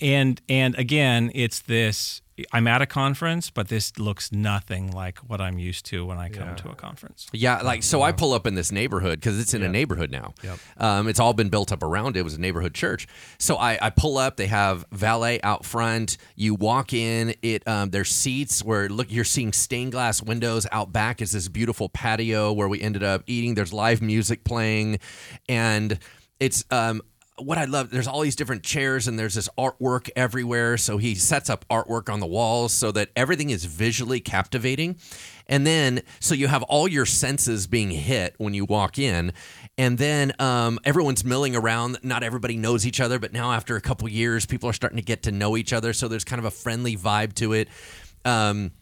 [0.00, 2.22] and and again it's this
[2.52, 6.28] i'm at a conference but this looks nothing like what i'm used to when i
[6.28, 6.54] come Yeah.
[6.56, 9.62] to a conference Yeah, like so I pull up in this neighborhood because it's in
[9.62, 10.34] a neighborhood now.
[10.42, 10.58] Yep.
[10.78, 12.20] Um, it's all been built up around it.
[12.20, 13.06] It was a neighborhood church.
[13.38, 14.36] So I, I pull up.
[14.36, 16.16] They have valet out front.
[16.36, 17.34] You walk in.
[17.42, 20.66] It um, there's seats where look you're seeing stained glass windows.
[20.72, 23.54] Out back is this beautiful patio where we ended up eating.
[23.54, 24.98] There's live music playing,
[25.48, 25.98] and
[26.40, 27.02] it's um,
[27.40, 30.76] what I love, there's all these different chairs and there's this artwork everywhere.
[30.76, 34.96] So he sets up artwork on the walls so that everything is visually captivating.
[35.46, 39.32] And then, so you have all your senses being hit when you walk in.
[39.78, 41.98] And then um, everyone's milling around.
[42.02, 45.04] Not everybody knows each other, but now after a couple years, people are starting to
[45.04, 45.92] get to know each other.
[45.92, 47.68] So there's kind of a friendly vibe to it.
[48.24, 48.72] Um,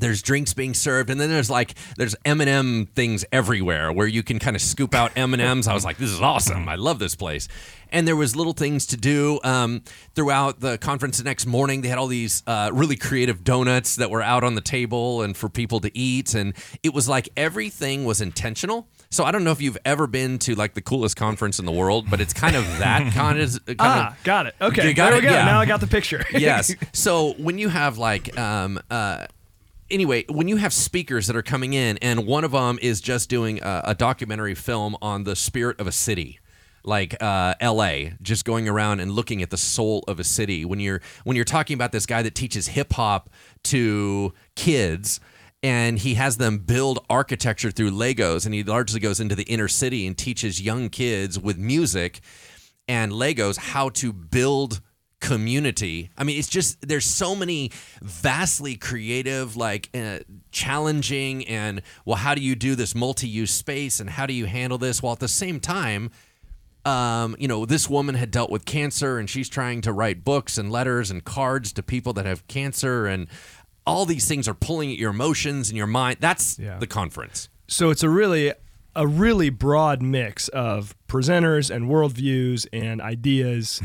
[0.00, 4.38] there's drinks being served and then there's like there's m&m things everywhere where you can
[4.38, 7.48] kind of scoop out m&ms i was like this is awesome i love this place
[7.90, 9.82] and there was little things to do um,
[10.14, 14.10] throughout the conference the next morning they had all these uh, really creative donuts that
[14.10, 18.04] were out on the table and for people to eat and it was like everything
[18.04, 21.58] was intentional so i don't know if you've ever been to like the coolest conference
[21.58, 24.54] in the world but it's kind of that kind of, kind Ah, of got it.
[24.60, 24.88] Okay.
[24.88, 25.22] You got there it?
[25.22, 25.34] we go.
[25.34, 25.44] Yeah.
[25.46, 26.22] Now I got the picture.
[26.32, 26.74] yes.
[26.92, 29.26] So when you have like, um, uh,
[29.90, 33.28] anyway, when you have speakers that are coming in, and one of them is just
[33.28, 36.40] doing a, a documentary film on the spirit of a city.
[36.84, 40.64] Like uh, L.A., just going around and looking at the soul of a city.
[40.64, 43.28] When you're when you're talking about this guy that teaches hip hop
[43.64, 45.20] to kids,
[45.62, 49.68] and he has them build architecture through Legos, and he largely goes into the inner
[49.68, 52.20] city and teaches young kids with music
[52.86, 54.80] and Legos how to build
[55.20, 56.10] community.
[56.16, 57.70] I mean, it's just there's so many
[58.02, 60.20] vastly creative, like uh,
[60.52, 64.78] challenging, and well, how do you do this multi-use space, and how do you handle
[64.78, 66.10] this while at the same time.
[66.84, 70.56] Um, you know, this woman had dealt with cancer and she's trying to write books
[70.56, 73.26] and letters and cards to people that have cancer and
[73.86, 76.18] all these things are pulling at your emotions and your mind.
[76.20, 76.78] That's Yeah.
[76.78, 77.50] the conference.
[77.66, 78.54] So it's a really
[78.96, 83.82] a really broad mix of presenters and worldviews and ideas.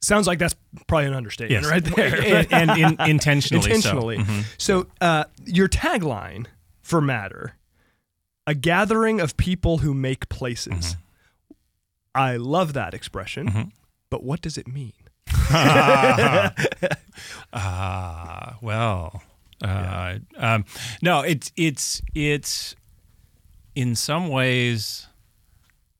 [0.00, 0.54] Sounds like that's
[0.86, 1.70] probably an understatement Yes.
[1.70, 2.46] right there.
[2.52, 3.74] and, and in, intentionally, so.
[4.10, 4.44] intentionally.
[4.56, 6.46] So, uh, your tagline
[6.82, 7.54] for Matter,
[8.46, 10.96] a gathering of people who make places.
[12.14, 13.72] I love that expression,
[14.10, 14.92] but what does it mean?
[17.52, 19.22] Ah, well,
[19.62, 20.64] uh, um,
[21.02, 22.76] no, it's it's it's
[23.74, 25.06] in some ways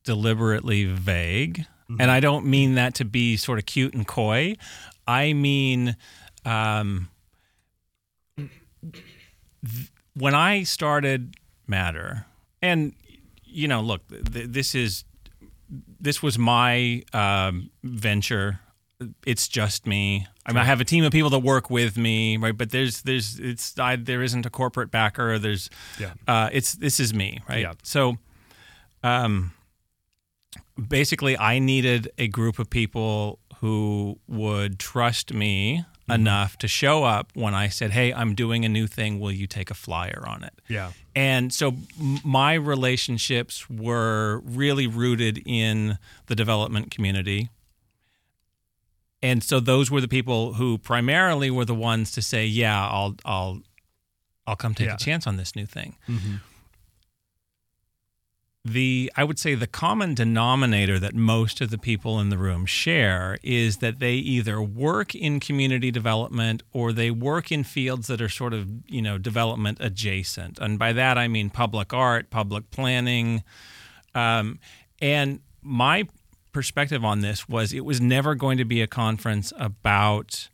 [0.04, 1.64] deliberately vague,
[1.98, 4.56] and I don't mean that to be sort of cute and coy.
[5.06, 5.96] I mean,
[6.44, 7.08] um,
[8.36, 11.34] th- when I started
[11.66, 12.24] Matter,
[12.62, 12.94] and
[13.44, 15.04] you know, look, th- this is
[16.00, 18.60] this was my um, venture.
[19.26, 20.26] It's just me.
[20.44, 22.56] I, mean, I have a team of people that work with me, right?
[22.56, 25.38] But there's there's it's I, there isn't a corporate backer.
[25.38, 25.68] There's
[26.00, 26.14] Yeah.
[26.26, 27.60] uh, it's this is me, right?
[27.60, 27.74] Yeah.
[27.82, 28.16] So,
[29.02, 29.52] um,
[30.86, 36.12] basically, I needed a group of people who would trust me mm-hmm.
[36.12, 39.18] enough to show up when I said, "Hey, I'm doing a new thing.
[39.18, 40.92] Will you take a flyer on it?" Yeah.
[41.14, 41.74] And so
[42.24, 47.50] my relationships were really rooted in the development community.
[49.20, 53.16] And so those were the people who primarily were the ones to say, "Yeah, I'll
[53.24, 53.62] I'll
[54.46, 54.94] I'll come take Yeah.
[54.94, 56.36] a chance on this new thing." Mm-hmm.
[58.68, 62.66] The I would say the common denominator that most of the people in the room
[62.66, 68.20] share is that they either work in community development or they work in fields that
[68.20, 70.58] are sort of, you know, development adjacent.
[70.58, 73.42] And by that I mean public art, public planning.
[74.14, 74.58] Um,
[75.00, 76.06] and my
[76.52, 80.48] perspective on this was it was never going to be a conference about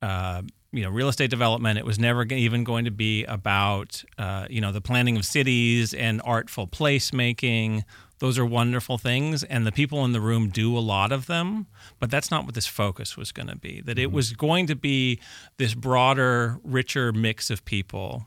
[0.00, 0.42] uh,
[0.74, 1.78] you know real estate development.
[1.78, 5.94] It was never even going to be about uh, you know the planning of cities
[5.94, 7.84] and artful placemaking.
[8.18, 11.66] Those are wonderful things, and the people in the room do a lot of them.
[11.98, 13.80] But that's not what this focus was going to be.
[13.82, 15.20] That it was going to be
[15.58, 18.26] this broader, richer mix of people,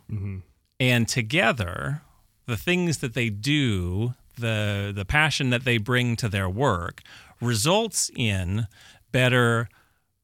[0.79, 2.01] and together,
[2.45, 7.01] the things that they do, the the passion that they bring to their work,
[7.41, 8.67] results in
[9.11, 9.67] better,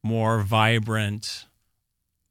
[0.04, 1.46] more vibrant,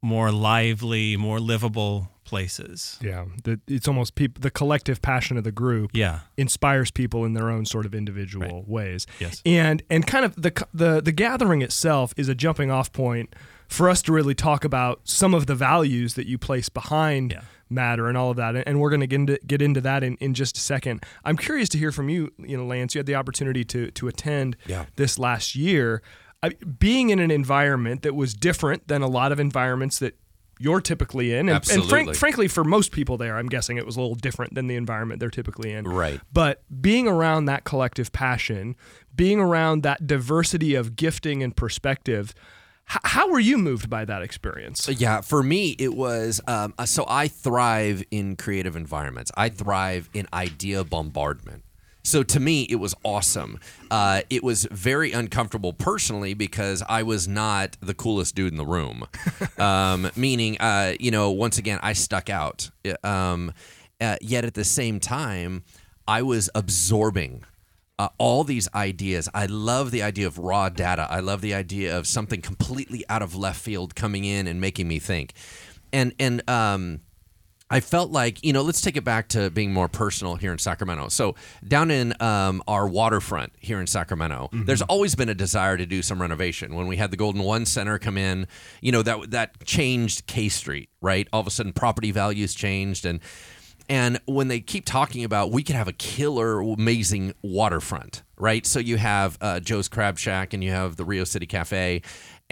[0.03, 2.99] more lively, more livable places.
[3.01, 5.91] Yeah, the, it's almost peop- the collective passion of the group.
[5.95, 6.21] Yeah.
[6.37, 8.69] inspires people in their own sort of individual Right.
[8.69, 9.07] ways.
[9.21, 9.43] Yes.
[9.47, 13.35] and and kind of the the the gathering itself is a jumping off point
[13.69, 17.43] for us to really talk about some of the values that you place behind Yeah.
[17.71, 18.55] matter and all of that.
[18.67, 21.03] And we're going to get into, get into that in, in just a second.
[21.25, 22.31] I'm curious to hear from you.
[22.39, 24.85] You know, Lance, you had the opportunity to to attend Yeah.
[24.97, 26.03] this last year.
[26.43, 30.17] I, being in an environment that was different than a lot of environments that
[30.59, 33.97] you're typically in, and, and frank, frankly, for most people there, I'm guessing it was
[33.97, 35.87] a little different than the environment they're typically in.
[35.89, 36.21] Right.
[36.33, 38.77] But being around that collective passion,
[39.15, 42.35] being around that diversity of gifting and perspective,
[42.85, 44.89] how were you moved by that experience?
[44.89, 49.33] Yeah, for me, it was um, uh, so I thrive in creative environments.
[49.37, 51.65] I thrive in idea bombardment.
[52.03, 53.61] So to me, it was awesome.
[53.91, 58.67] Uh, it was very uncomfortable personally because I was not the coolest dude in the
[58.67, 59.07] room.
[59.59, 62.71] um, meaning, uh, you know, once again, I stuck out.
[63.05, 63.53] Um,
[64.01, 65.63] uh, yet at the same time,
[66.09, 67.45] I was absorbing
[67.99, 69.29] uh, all these ideas.
[69.33, 71.07] I love the idea of raw data.
[71.09, 74.89] I love the idea of something completely out of left field coming in and making
[74.89, 75.35] me think.
[75.93, 77.01] And and um,
[77.73, 80.59] I felt like you know, let's take it back to being more personal here in
[80.59, 81.09] Sacramento.
[81.09, 81.35] So
[81.67, 86.03] down in um, our waterfront here in Sacramento, there's always been a desire to do
[86.03, 86.75] some renovation.
[86.75, 88.47] When we had the Golden One Center come in,
[88.81, 91.27] you know that that changed K Street, right?
[91.33, 93.21] All of a sudden, property values changed and.
[93.89, 98.65] And when they keep talking about we could have a killer, amazing waterfront, right?
[98.65, 102.01] So you have uh, Joe's Crab Shack and you have the Rio City Cafe,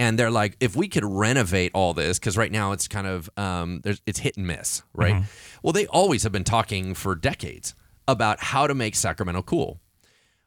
[0.01, 3.29] and they're like, if we could renovate all this, because right now it's kind of
[3.37, 5.13] um, there's it's hit and miss, right?
[5.63, 7.75] Well, they always have been talking for decades
[8.09, 9.79] about how to make Sacramento cool.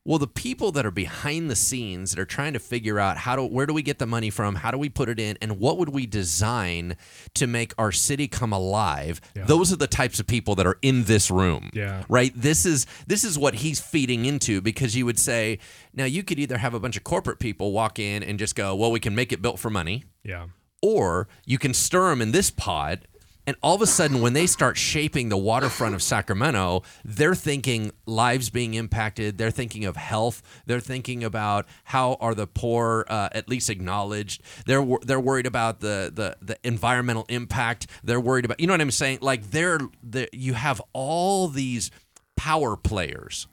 [0.05, 3.37] Well, the people that are behind the scenes that are trying to figure out how
[3.37, 5.59] to where do we get the money from, how do we put it in, and
[5.59, 6.97] what would we design
[7.35, 9.21] to make our city come alive?
[9.33, 11.69] Those are the types of people that are in this room.
[11.73, 12.03] Yeah.
[12.09, 12.33] Right?
[12.35, 15.59] This is this is what he's feeding into because you would say,
[15.93, 18.75] now you could either have a bunch of corporate people walk in and just go,
[18.75, 20.47] well, we can make it built for money, Yeah.
[20.81, 23.07] or you can stir them in this pod
[23.45, 27.91] and all of a sudden when they start shaping the waterfront of sacramento they're thinking
[28.05, 29.37] lives being impacted.
[29.37, 30.41] They're thinking of health.
[30.65, 34.41] They're thinking about how are the poor uh, at least acknowledged.
[34.65, 37.87] They're they're worried about the, the the environmental impact.
[38.03, 39.19] They're worried about you know what i'm saying?
[39.21, 41.91] Like they're, they you have all these
[42.35, 43.47] power players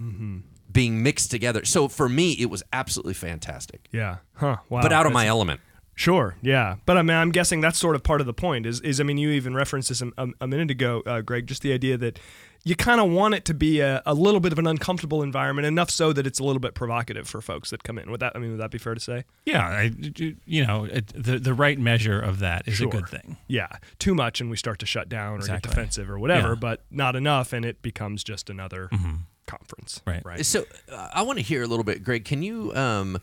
[0.71, 1.65] being mixed together.
[1.65, 3.89] So for me it was absolutely fantastic.
[3.93, 4.17] Yeah.
[4.35, 4.59] Huh.
[4.69, 4.83] Wow.
[4.83, 5.61] but out of That's- my element
[6.01, 8.65] Sure, yeah, but I mean, I'm guessing that's sort of part of the point.
[8.65, 11.47] Is is I mean, you even referenced this a, a, a minute ago, uh, Greg.
[11.47, 12.19] Just the idea that
[12.65, 15.67] you kind of want it to be a, a little bit of an uncomfortable environment,
[15.67, 18.11] enough so that it's a little bit provocative for folks that come in.
[18.11, 19.25] Would that I mean, would that be fair to say?
[19.45, 19.91] Yeah, I,
[20.47, 22.89] you know, it, the the right measure of that is Sure.
[22.89, 23.37] a good thing.
[23.47, 26.55] Yeah, too much and we start to shut down or get defensive or whatever, Yeah.
[26.55, 28.89] but not enough, and it becomes just another
[29.47, 30.01] conference.
[30.07, 30.25] Right.
[30.25, 30.47] Right.
[30.47, 32.25] So uh, I want to hear a little bit, Greg.
[32.25, 33.19] Can you um,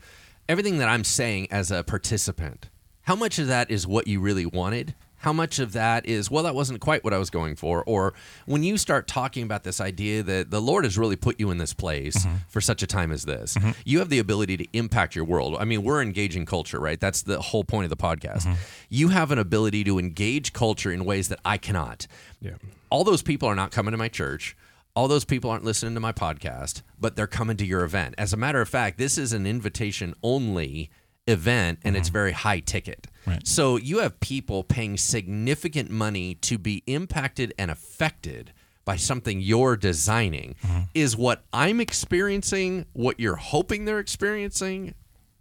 [0.50, 2.70] everything that I'm saying as a participant?
[3.04, 4.94] How much of that is what you really wanted?
[5.22, 7.84] How much of that is well, that wasn't quite what I was going for?
[7.86, 8.14] Or
[8.46, 11.58] when you start talking about this idea that the Lord has really put you in
[11.58, 12.36] this place mm-hmm.
[12.48, 13.72] for such a time as this, mm-hmm.
[13.84, 15.58] you have the ability to impact your world.
[15.60, 17.00] I mean, we're engaging culture, right?
[17.00, 18.44] That's the whole point of the podcast.
[18.44, 18.54] Mm-hmm.
[18.90, 22.06] You have an ability to engage culture in ways that I cannot
[22.40, 22.52] Yeah.
[22.90, 24.56] all those people are not coming to my church.
[24.98, 28.16] All those people aren't listening to my podcast, but they're coming to your event.
[28.18, 30.90] As a matter of fact, this is an invitation only
[31.28, 32.14] event and it's mm-hmm.
[32.14, 33.06] very high ticket.
[33.28, 33.46] Right.
[33.46, 38.54] So you have people paying significant money to be impacted and affected
[38.86, 40.56] by something you're designing.
[40.66, 40.80] Mm-hmm.
[40.96, 44.96] Is what I'm experiencing what you're hoping they're experiencing?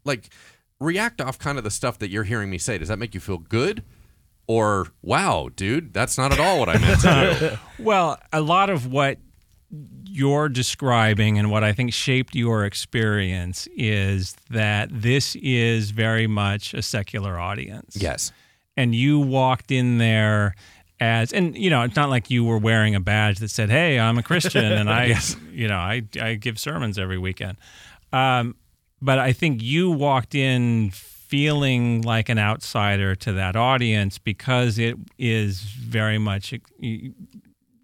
[0.05, 0.29] Like
[0.81, 2.77] react off kind of the stuff that you're hearing me say.
[2.77, 3.85] Does that make you feel good?
[4.49, 7.59] Or wow, dude, that's not at all what I meant to do.
[7.83, 9.19] Well, a lot of what
[10.05, 16.73] you're describing and what I think shaped your experience is that this is very much
[16.73, 17.97] a secular audience.
[17.97, 18.33] Yes.
[18.77, 20.55] And you walked in there
[21.01, 23.99] as and you know, it's not like you were wearing a badge that said, "Hey,
[23.99, 25.19] I'm a Christian and I
[25.53, 27.59] you know, I I give sermons every weekend."
[28.13, 28.57] Um,
[29.03, 34.97] but I think you walked in feeling like an outsider to that audience because it
[35.19, 36.55] is very much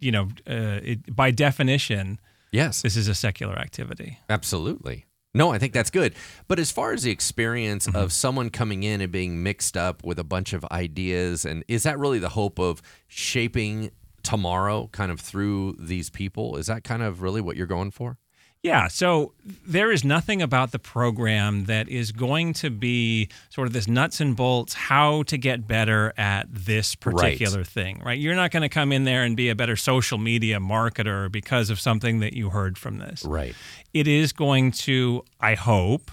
[0.03, 2.19] you know, uh, it, by definition,
[2.51, 2.83] Yes.
[2.83, 4.19] this is a secular activity.
[4.29, 5.07] Absolutely.
[5.35, 6.15] No, I think that's good.
[6.47, 7.97] But as far as the experience Mm-hmm.
[7.97, 11.85] of someone coming in and being mixed up with a bunch of ideas, and is
[11.85, 13.91] that really the hope of shaping
[14.23, 16.57] tomorrow kind of through these people?
[16.57, 18.19] Is that kind of really what you're going for?
[18.63, 19.33] Yeah, so
[19.67, 24.21] there is nothing about the program that is going to be sort of this nuts
[24.21, 27.67] and bolts how to get better at this particular right.
[27.67, 28.17] thing, right?
[28.17, 31.71] You're not going to come in there and be a better social media marketer because
[31.71, 33.25] of something that you heard from this.
[33.25, 33.57] Right.
[33.93, 36.13] It is going to, I hope,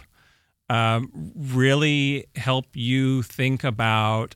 [0.69, 4.35] um, really help you think about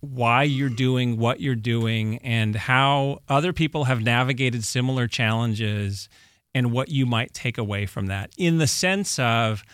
[0.00, 6.08] why you're doing what you're doing and how other people have navigated similar challenges
[6.54, 9.64] and what you might take away from that in the sense of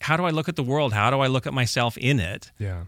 [0.00, 0.92] how do I look at the world?
[0.92, 2.52] How do I look at myself in it?
[2.58, 2.84] Yeah.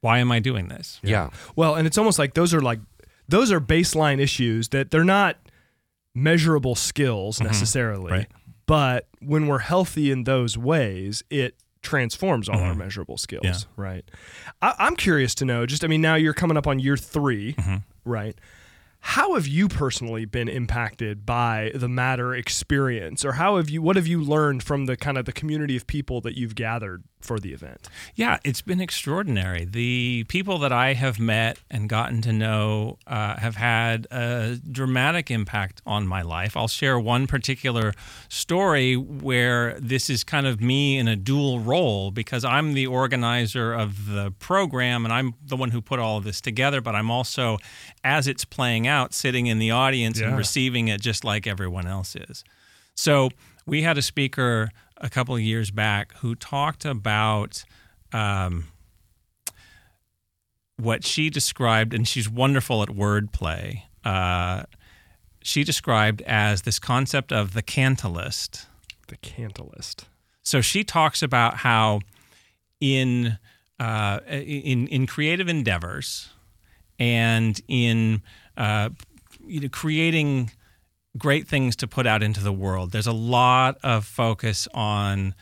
[0.00, 1.00] Why am I doing this?
[1.02, 1.10] Yeah.
[1.10, 1.30] yeah.
[1.54, 2.80] Well, and it's almost like those are like
[3.28, 5.36] those are baseline issues that they're not
[6.14, 7.46] measurable skills mm-hmm.
[7.46, 8.12] necessarily.
[8.12, 8.28] Right.
[8.66, 12.64] But when we're healthy in those ways, it transforms all mm-hmm.
[12.66, 13.54] our measurable skills, yeah.
[13.76, 14.04] right?
[14.60, 15.66] I, am curious to know.
[15.66, 17.76] Just, I mean, now you're coming up on year 3 mm-hmm.
[18.04, 18.36] right?
[19.10, 23.80] How have you personally been impacted by the matter experience, or how have you?
[23.80, 27.04] What have you learned from the kind of the community of people that you've gathered
[27.26, 27.88] for the event?
[28.14, 29.64] Yeah, it's been extraordinary.
[29.64, 35.30] The people that I have met and gotten to know uh, have had a dramatic
[35.30, 36.56] impact on my life.
[36.56, 37.92] I'll share one particular
[38.28, 43.72] story where this is kind of me in a dual role because I'm the organizer
[43.72, 47.10] of the program and I'm the one who put all of this together, but I'm
[47.10, 47.58] also,
[48.04, 50.28] as it's playing out, sitting in the audience yeah.
[50.28, 52.44] and receiving it just like everyone else is.
[52.94, 53.30] So
[53.66, 57.64] we had a speaker a couple of years back who talked about
[58.12, 58.64] um,
[60.76, 63.82] what she described, and she's wonderful at wordplay.
[64.04, 64.64] Uh,
[65.42, 68.66] she described as this concept of the cantilist.
[69.08, 70.06] The cantilist.
[70.42, 72.00] So she talks about how
[72.80, 73.38] in
[73.78, 76.28] uh, in in creative endeavors
[76.98, 78.22] and in
[78.56, 78.90] uh,
[79.44, 80.50] you know creating
[81.18, 82.92] great things to put out into the world.
[82.92, 85.34] There's a lot of focus on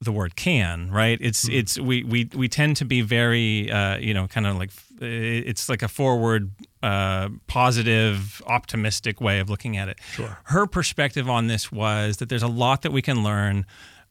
[0.00, 1.18] the word can, right?
[1.20, 1.58] It's mm-hmm.
[1.58, 5.68] it's we we we tend to be very uh, you know kind of like it's
[5.68, 6.50] like a forward,
[6.82, 9.98] uh, positive, optimistic way of looking at it.
[10.12, 10.38] Sure.
[10.44, 13.66] Her perspective on this was that there's a lot that we can learn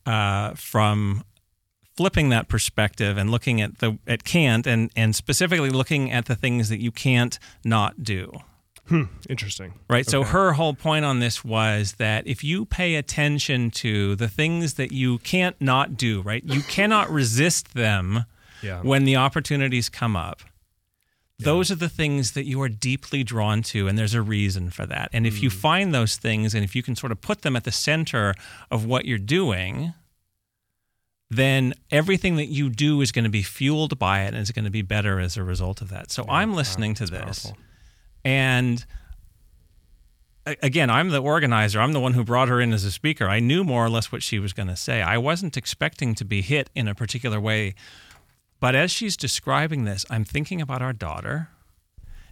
[0.05, 1.23] uh, from
[1.95, 6.35] flipping that perspective and looking at the at can't and and specifically looking at the
[6.35, 8.31] things that you can't not do.
[8.87, 9.73] Hmm, interesting.
[9.89, 10.05] Right.
[10.05, 10.11] Okay.
[10.11, 14.75] So her whole point on this was that if you pay attention to the things
[14.75, 16.43] that you can't not do, right?
[16.43, 18.25] You cannot resist them
[18.61, 18.81] yeah.
[18.81, 20.41] when the opportunities come up.
[21.37, 21.45] Yeah.
[21.45, 24.85] Those are the things that you are deeply drawn to, and there's a reason for
[24.85, 25.09] that.
[25.11, 25.57] And if you hmm.
[25.57, 28.35] find those things and if you can sort of put them at the center
[28.71, 29.93] of what you're doing,
[31.29, 34.65] then everything that you do is going to be fueled by it and is going
[34.65, 36.11] to be better as a result of that.
[36.11, 37.45] So yeah, I'm listening wow, to this.
[37.45, 37.57] Powerful.
[38.25, 38.83] And
[40.45, 41.79] again, I'm the organizer.
[41.79, 43.27] I'm the one who brought her in as a speaker.
[43.27, 45.01] I knew more or less what she was going to say.
[45.01, 47.75] I wasn't expecting to be hit in a particular way.
[48.59, 51.49] But as she's describing this, I'm thinking about our daughter.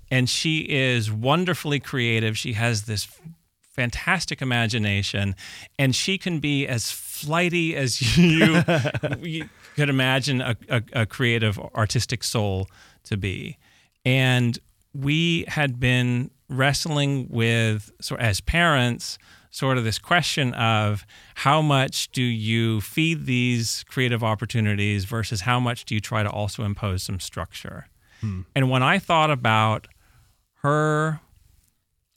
[0.10, 2.38] And she is wonderfully creative.
[2.38, 3.08] She has this
[3.62, 5.36] fantastic imagination.
[5.78, 8.64] And she can be as flighty as you,
[9.22, 12.68] you could imagine a, a, a creative, artistic soul
[13.04, 13.58] to be.
[14.06, 14.60] And
[14.94, 19.18] we had been wrestling with, so as parents,
[19.50, 25.60] sort of this question of how much do you feed these creative opportunities versus how
[25.60, 27.88] much do you try to also impose some structure.
[28.22, 28.42] Hmm.
[28.56, 29.88] And when I thought about
[30.64, 31.22] her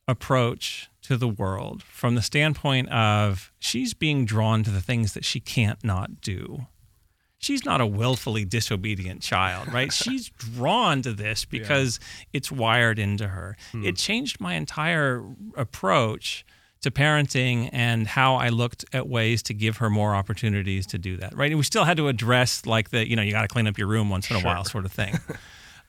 [0.08, 5.24] approach to the world from the standpoint of she's being drawn to the things that
[5.24, 6.66] she can't not do
[7.38, 9.92] she's not a willfully disobedient child, right?
[9.92, 12.26] she's drawn to this because yeah.
[12.34, 13.56] it's wired into her.
[13.72, 13.84] Hmm.
[13.84, 15.24] It changed my entire
[15.56, 16.44] approach
[16.82, 21.16] to parenting and how I looked at ways to give her more opportunities to do
[21.16, 21.50] that, right?
[21.50, 23.78] And we still had to address like the, you know, you got to clean up
[23.78, 25.18] your room once in a while sort of thing.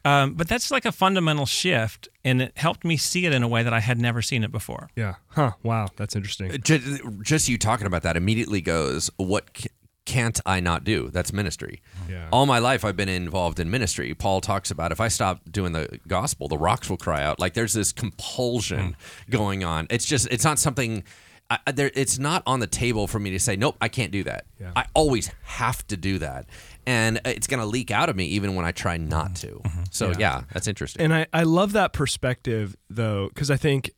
[0.05, 3.47] Um, but that's like a fundamental shift, and it helped me see it in a
[3.47, 4.89] way that I had never seen it before.
[4.95, 5.15] Yeah.
[5.27, 5.51] Huh.
[5.63, 5.89] Wow.
[5.97, 6.49] That's interesting.
[6.61, 9.65] Just, just you talking about that immediately goes, what
[10.07, 11.09] can't I not do?
[11.11, 11.81] That's ministry.
[12.09, 12.29] Yeah.
[12.31, 14.13] All my life, I've been involved in ministry.
[14.13, 17.39] Paul talks about if I stop doing the gospel, the rocks will cry out.
[17.39, 19.29] Like there's this compulsion mm.
[19.29, 19.85] going on.
[19.89, 21.03] It's just, it's not something.
[21.49, 24.23] I, there, it's not on the table for me to say, nope, I can't do
[24.23, 24.45] that.
[24.59, 24.71] Yeah.
[24.75, 26.45] I always have to do that.
[26.85, 29.47] And it's going to leak out of me even when I try not to.
[29.47, 29.83] Mm-hmm.
[29.91, 30.15] So, yeah.
[30.19, 30.41] yeah.
[30.53, 31.03] that's interesting.
[31.03, 33.91] And I, I love that perspective, though, because I think,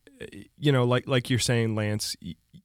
[0.58, 2.14] you know, like like you're saying, Lance,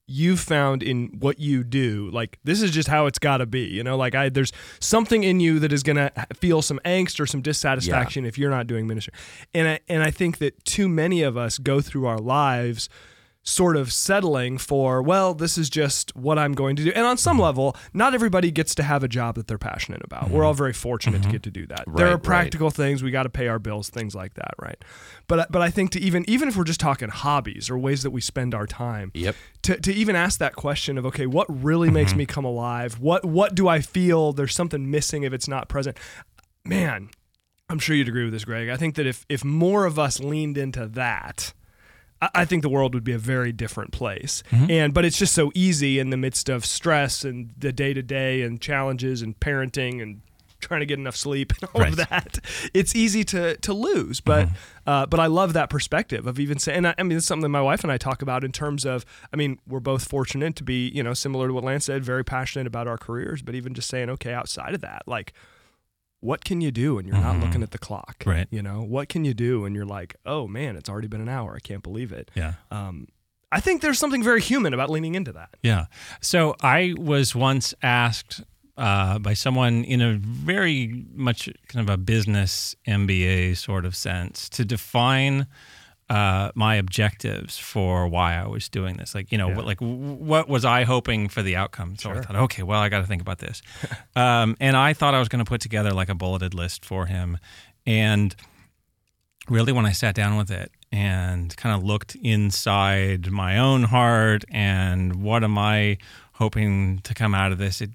[0.08, 3.62] you've found in what you do like this is just how it's got to be
[3.62, 7.20] you know like i there's something in you that is going to feel some angst
[7.20, 8.28] or some dissatisfaction yeah.
[8.28, 9.14] if you're not doing ministry
[9.54, 12.88] and I, and i think that too many of us go through our lives
[13.46, 16.92] sort of settling for, well, this is just what I'm going to do.
[16.96, 17.44] And on some mm-hmm.
[17.44, 20.30] level, not everybody gets to have a job that they're passionate about.
[20.30, 20.48] We're mm-hmm.
[20.48, 21.32] all very fortunate to mm-hmm.
[21.32, 21.86] get to do that.
[21.86, 22.24] there Right, are right.
[22.24, 24.84] practical things we got to pay our bills, things like that, right?
[25.28, 28.12] But but I think to even even if we're just talking hobbies or ways that
[28.12, 29.36] we spend our time, Yep.
[29.64, 33.26] to, to even ask that question of okay what really makes me come alive what
[33.26, 35.98] what do i feel there's something missing if it's not present
[36.64, 37.10] man
[37.70, 40.20] i'm sure you'd agree with this greg i think that if if more of us
[40.20, 41.54] leaned into that
[42.34, 44.44] I- think the world would be a very different place.
[44.52, 48.02] And but it's just so easy in the midst of stress and the day to
[48.02, 50.22] day and challenges and parenting and
[50.62, 52.40] trying to get enough sleep and all of that.
[52.74, 54.20] It's easy to to lose.
[54.22, 54.50] But
[54.88, 56.78] uh, but I love that perspective of even saying.
[56.78, 58.86] And I, I mean, it's something that my wife and I talk about in terms
[58.86, 59.06] of.
[59.34, 62.24] I mean, we're both fortunate to be you know similar to what Lance said, very
[62.24, 63.42] passionate about our careers.
[63.42, 65.34] But even just saying, okay, outside of that, like
[66.26, 68.24] what can you do when you're not looking at the clock?
[68.26, 68.48] Right.
[68.50, 71.30] You know, what can you do when you're like, oh man, it's already been an
[71.30, 71.54] hour.
[71.56, 72.32] I can't believe it.
[72.34, 72.54] Yeah.
[72.72, 73.08] Um,
[73.52, 75.50] I think there's something very human about leaning into that.
[75.62, 75.86] Yeah.
[76.20, 78.42] So I was once asked
[78.76, 84.50] uh, by someone in a very much kind of a business MBA sort of sense
[84.50, 85.48] to define
[86.10, 89.16] uh, my objectives for why I was doing this.
[89.16, 91.98] Like, you know, what, like what was I hoping for the outcome?
[91.98, 93.62] So I thought, okay, well, I got to think about this.
[94.16, 97.08] um, and I thought I was going to put together like a bulleted list for
[97.08, 97.40] him.
[97.88, 98.36] And
[99.50, 104.46] really when I sat down with it and kind of looked inside my own heart
[104.50, 105.98] and what am I
[106.34, 107.90] hoping to come out of this, it,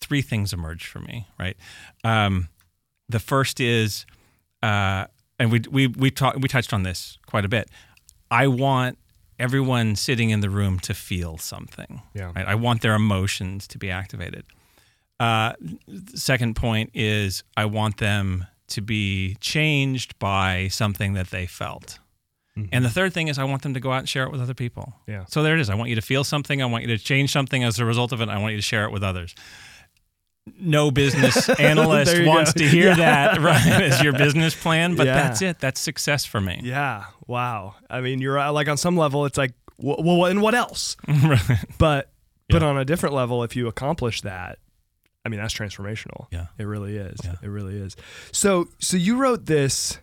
[0.00, 1.56] three things emerged for me, right?
[2.04, 2.48] Um,
[3.08, 4.06] the first is,
[4.62, 5.06] uh,
[5.38, 7.70] and we we we talked we touched on this quite a bit.
[8.30, 8.98] I want
[9.38, 12.02] everyone sitting in the room to feel something.
[12.14, 12.30] Yeah.
[12.36, 12.46] Right?
[12.46, 14.44] I want their emotions to be activated.
[15.18, 15.54] Uh,
[16.14, 21.98] second point is I want them to be changed by something that they felt.
[22.70, 24.42] And the third thing is I want them to go out and share it with
[24.42, 24.92] other people.
[25.08, 25.24] Yeah.
[25.24, 25.70] So there it is.
[25.70, 26.60] I want you to feel something.
[26.60, 28.28] I want you to change something as a result of it.
[28.28, 29.34] I want you to share it with others.
[30.58, 32.58] No business analyst wants go.
[32.62, 32.96] to hear Yeah.
[33.34, 35.14] that right, as your business plan, but Yeah.
[35.14, 35.60] that's it.
[35.60, 36.60] That's success for me.
[36.64, 37.04] Yeah.
[37.28, 37.76] Wow.
[37.88, 40.96] I mean, you're uh, like on some level, it's like, well, and what else?
[41.08, 41.40] Right.
[41.78, 42.10] But
[42.48, 44.58] but on a different level, if you accomplish that,
[45.24, 46.26] I mean, that's transformational.
[46.30, 46.46] Yeah.
[46.58, 47.18] It really is.
[47.24, 47.36] Yeah.
[47.42, 47.96] It really is.
[48.32, 49.98] So so you wrote this.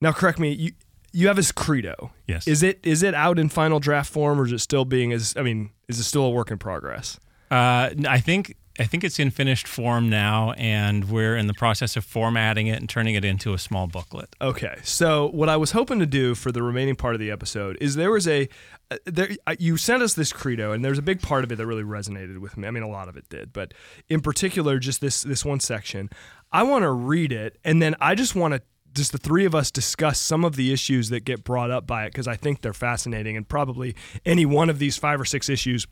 [0.00, 0.52] Now, correct me.
[0.52, 0.72] You
[1.12, 2.10] you have his credo.
[2.26, 2.48] Yes.
[2.48, 5.34] Is it is it out in final draft form, or is it still being as?
[5.36, 7.20] I mean, is it still a work in progress?
[7.50, 11.96] Uh, I think I think it's in finished form now, and we're in the process
[11.96, 14.34] of formatting it and turning it into a small booklet.
[14.40, 17.78] Okay, so what I was hoping to do for the remaining part of the episode
[17.80, 18.48] is there was a
[18.90, 21.56] uh, there uh, you sent us this credo, and there's a big part of it
[21.56, 22.66] that really resonated with me.
[22.66, 23.72] I mean, a lot of it did, but
[24.08, 26.10] in particular, just this this one section.
[26.50, 28.62] I want to read it, and then I just want to
[28.92, 32.04] just the three of us discuss some of the issues that get brought up by
[32.04, 33.94] it because I think they're fascinating, and probably
[34.26, 35.86] any one of these five or six issues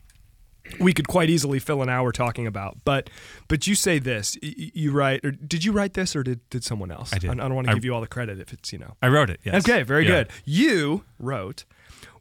[0.81, 2.79] we could quite easily fill an hour talking about.
[2.85, 3.11] But
[3.49, 6.91] but you say this, you write, or did you write this, or did, did someone
[6.91, 7.13] else?
[7.13, 7.31] I did.
[7.31, 8.97] I, don't want to give you all the credit if it's you know.
[9.03, 9.41] I wrote it.
[9.45, 9.69] Yes.
[9.69, 10.11] Okay, very Yeah.
[10.11, 10.31] good.
[10.45, 11.65] You wrote,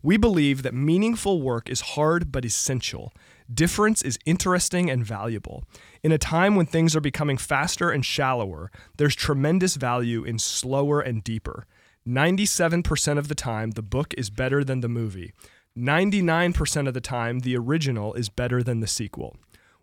[0.02, 3.14] We believe that meaningful work is hard but essential.
[3.54, 5.64] Difference is interesting and valuable.
[6.04, 11.02] In a time when things are becoming faster and shallower, there's tremendous value in slower
[11.02, 11.68] and deeper.
[12.08, 15.34] 97% of the time, the book is better than the movie.
[15.78, 19.38] 99% of the time, the original is better than the sequel.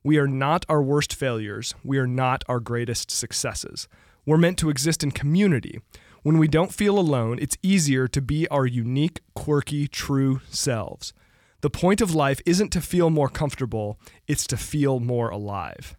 [0.04, 1.74] We are not our worst failures.
[1.82, 3.88] We are not our greatest successes.
[4.26, 5.80] We're meant to exist in community.
[6.22, 11.12] When we don't feel alone, it's easier to be our unique, quirky, true selves.
[11.60, 15.96] The point of life isn't to feel more comfortable, it's to feel more alive.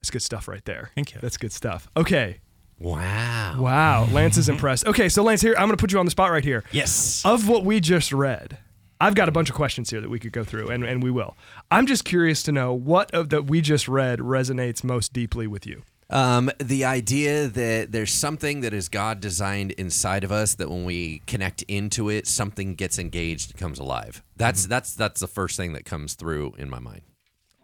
[0.00, 0.92] That's good stuff right there.
[0.94, 1.20] Thank you.
[1.20, 1.88] That's good stuff.
[1.96, 2.40] Okay.
[2.80, 3.56] Wow.
[3.60, 4.08] Wow.
[4.10, 4.86] Lance is impressed.
[4.86, 6.64] Okay, so Lance, here, I'm going to put you on the spot right here.
[6.72, 7.22] Yes.
[7.24, 8.58] Of what we just read,
[9.00, 11.10] I've got a bunch of questions here that we could go through, and, and we
[11.10, 11.36] will.
[11.70, 15.66] I'm just curious to know what of that we just read resonates most deeply with
[15.66, 15.82] you.
[16.08, 20.84] Um, the idea that there's something that is God designed inside of us that when
[20.84, 24.22] we connect into it, something gets engaged, comes alive.
[24.36, 27.02] That's that's that's the first thing that comes through in my mind.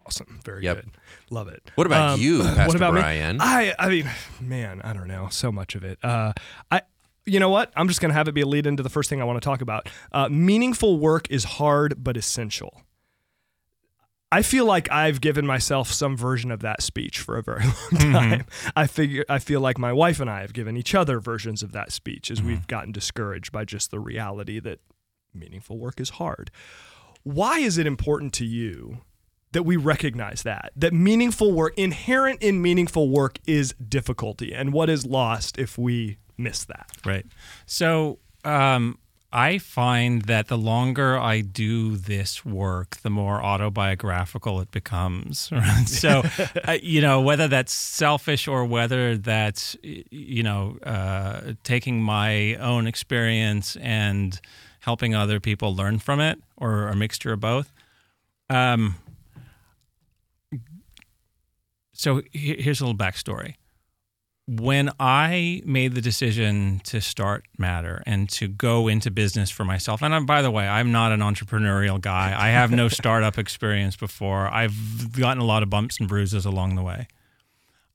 [0.07, 0.39] Awesome.
[0.45, 0.75] Very Yep.
[0.77, 0.89] good.
[1.29, 1.69] Love it.
[1.75, 3.37] What about you, Pastor what about Brian?
[3.37, 3.43] Me?
[3.43, 5.27] I I mean, man, I don't know.
[5.29, 5.99] So much of it.
[6.03, 6.31] Uh,
[6.71, 6.81] I
[7.25, 7.73] you know what?
[7.75, 9.41] I'm just going to have it be a lead into the first thing I want
[9.41, 9.89] to talk about.
[10.13, 12.83] Uh, meaningful work is hard but essential.
[14.31, 18.13] I feel like I've given myself some version of that speech for a very long
[18.13, 18.45] time.
[18.77, 21.71] I figure I feel like my wife and I have given each other versions of
[21.73, 24.79] that speech as we've gotten discouraged by just the reality that
[25.33, 26.49] meaningful work is hard.
[27.23, 28.99] Why is it important to you
[29.51, 34.89] that we recognize that that meaningful work inherent in meaningful work is difficulty and what
[34.89, 37.25] is lost if we miss that Right.
[37.65, 38.99] So um,
[39.31, 45.49] I find that the longer I do this work, the more autobiographical it becomes.
[45.57, 45.87] Right?
[45.87, 46.23] So,
[46.67, 52.87] uh, you know, whether that's selfish or whether that's, you know, uh, taking my own
[52.87, 54.39] experience and
[54.79, 57.73] helping other people learn from it, or a mixture of both.
[58.49, 58.95] Um,
[61.97, 63.55] so here's a little backstory
[64.47, 70.01] when I made the decision to start Matter and to go into business for myself,
[70.01, 72.33] and I'm, by the way, I'm not an entrepreneurial guy.
[72.37, 74.47] I have no startup experience before.
[74.47, 77.07] I've gotten a lot of bumps and bruises along the way.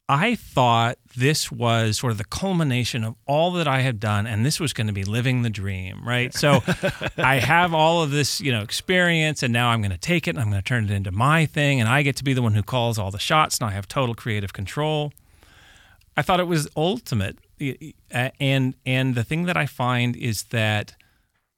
[0.09, 4.45] I thought this was sort of the culmination of all that I had done, and
[4.45, 6.35] this was going to be living the dream, right?
[6.35, 6.63] So
[7.17, 10.31] I have all of this, you know, experience, and now I'm going to take it
[10.31, 12.43] and I'm going to turn it into my thing, and I get to be the
[12.43, 15.13] one who calls all the shots, and I have total creative control.
[16.17, 17.39] I thought it was ultimate,
[18.11, 20.95] and and the thing that I find is that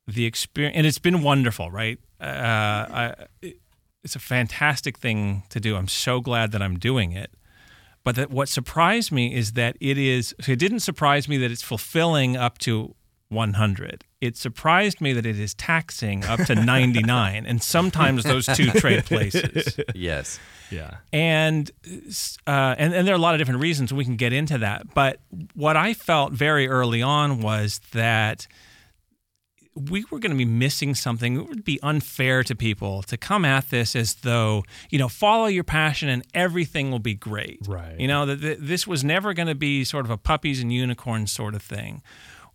[0.06, 1.98] the experience, and it's been wonderful, right?
[2.20, 3.14] Uh, I,
[4.04, 5.76] it's a fantastic thing to do.
[5.76, 7.30] I'm so glad that I'm doing it.
[8.04, 10.34] But that what surprised me is that it is.
[10.46, 12.94] It didn't surprise me that it's fulfilling up to
[13.30, 14.04] 100.
[14.20, 19.04] It surprised me that it is taxing up to 99, and sometimes those two trade
[19.04, 19.78] places.
[19.94, 20.38] Yes.
[20.70, 20.96] Yeah.
[21.12, 21.70] And,
[22.46, 24.94] uh, and and there are a lot of different reasons we can get into that.
[24.94, 25.20] But
[25.54, 28.46] what I felt very early on was that
[29.74, 31.36] we were going to be missing something.
[31.36, 35.46] It would be unfair to people to come at this as though you know follow
[35.46, 37.58] your passion and everything will be great.
[37.66, 37.98] Right.
[37.98, 41.32] You know that this was never going to be sort of a puppies and unicorns
[41.32, 42.02] sort of thing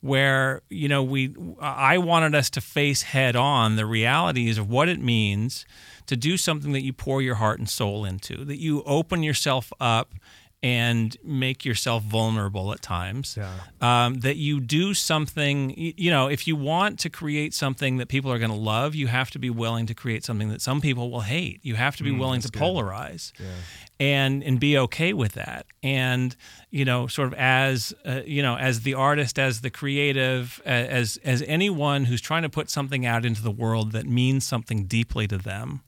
[0.01, 4.87] where you know we I wanted us to face head on the realities of what
[4.87, 5.65] it means
[6.05, 9.71] to do something that you pour your heart and soul into, that you open yourself
[9.79, 10.15] up
[10.61, 13.37] and make yourself vulnerable at times.
[13.37, 13.53] Yeah.
[13.79, 18.31] Um, that you do something, you know, if you want to create something that people
[18.31, 21.11] are going to love, you have to be willing to create something that some people
[21.11, 21.61] will hate.
[21.63, 22.61] You have to be mm, willing to good.
[22.61, 23.31] polarize.
[23.39, 23.47] Yeah.
[24.01, 26.33] And, and be okay with that, and
[26.69, 31.19] you know, sort of as uh, you know, as the artist, as the creative, as
[31.25, 35.27] as anyone who's trying to put something out into the world that means something deeply
[35.27, 35.81] to them,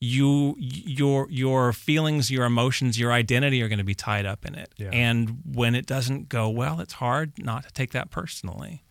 [0.00, 4.54] you your your feelings your emotions your identity are going to be tied up in
[4.54, 4.90] it yeah.
[4.92, 8.84] and when it doesn't go well it's hard not to take that personally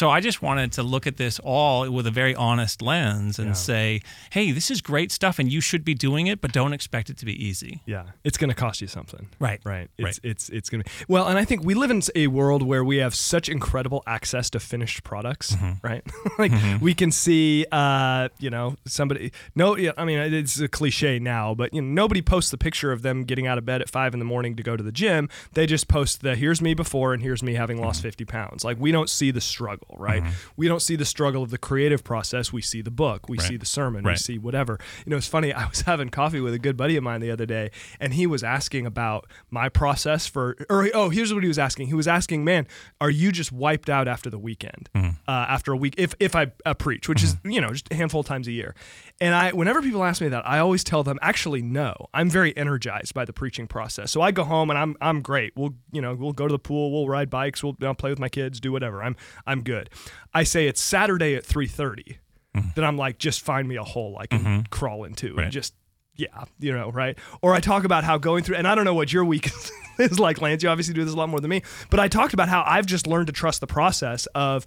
[0.00, 3.48] so I just wanted to look at this all with a very honest lens and
[3.48, 3.52] yeah.
[3.52, 7.10] say, hey, this is great stuff and you should be doing it, but don't expect
[7.10, 7.82] it to be easy.
[7.84, 8.04] Yeah.
[8.24, 9.28] It's going to cost you something.
[9.38, 9.60] Right.
[9.62, 9.90] Right.
[9.98, 10.20] It's, right.
[10.22, 12.82] it's, it's going to be, well, and I think we live in a world where
[12.82, 15.86] we have such incredible access to finished products, mm-hmm.
[15.86, 16.02] right?
[16.38, 16.82] like mm-hmm.
[16.82, 21.74] we can see, uh, you know, somebody, no, I mean, it's a cliche now, but
[21.74, 24.18] you know, nobody posts the picture of them getting out of bed at five in
[24.18, 25.28] the morning to go to the gym.
[25.52, 28.08] They just post the here's me before and here's me having lost mm-hmm.
[28.08, 28.64] 50 pounds.
[28.64, 30.22] Like we don't see the struggle right?
[30.22, 30.32] Mm-hmm.
[30.56, 32.52] We don't see the struggle of the creative process.
[32.52, 33.46] We see the book, we right.
[33.46, 34.12] see the sermon, right.
[34.12, 34.78] we see whatever.
[35.04, 35.52] You know, it's funny.
[35.60, 38.26] I was having coffee with a good buddy of mine the other day, and he
[38.26, 41.88] was asking about my process for, or oh, here's what he was asking.
[41.88, 42.66] He was asking, man,
[43.00, 45.10] are you just wiped out after the weekend, mm-hmm.
[45.28, 47.48] uh, after a week, if if I uh, preach, which mm-hmm.
[47.48, 48.74] is you know just a handful of times a year,
[49.20, 51.94] and I, whenever people ask me that, I always tell them, actually, no.
[52.14, 54.10] I'm very energized by the preaching process.
[54.10, 55.52] So I go home and I'm, I'm great.
[55.56, 58.10] We'll, you know, we'll go to the pool, we'll ride bikes, we'll you know, play
[58.10, 59.02] with my kids, do whatever.
[59.02, 59.16] I'm,
[59.46, 59.90] I'm good.
[60.32, 62.16] I say it's Saturday at 3:30.
[62.56, 62.68] Mm-hmm.
[62.74, 64.60] Then I'm like, just find me a hole I can mm-hmm.
[64.70, 65.44] crawl into right.
[65.44, 65.74] and just
[66.16, 67.18] yeah, you know, right?
[67.42, 69.50] Or I talk about how going through, and I don't know what your week
[69.98, 70.62] is like, Lance.
[70.62, 72.86] You obviously do this a lot more than me, but I talked about how I've
[72.86, 74.66] just learned to trust the process of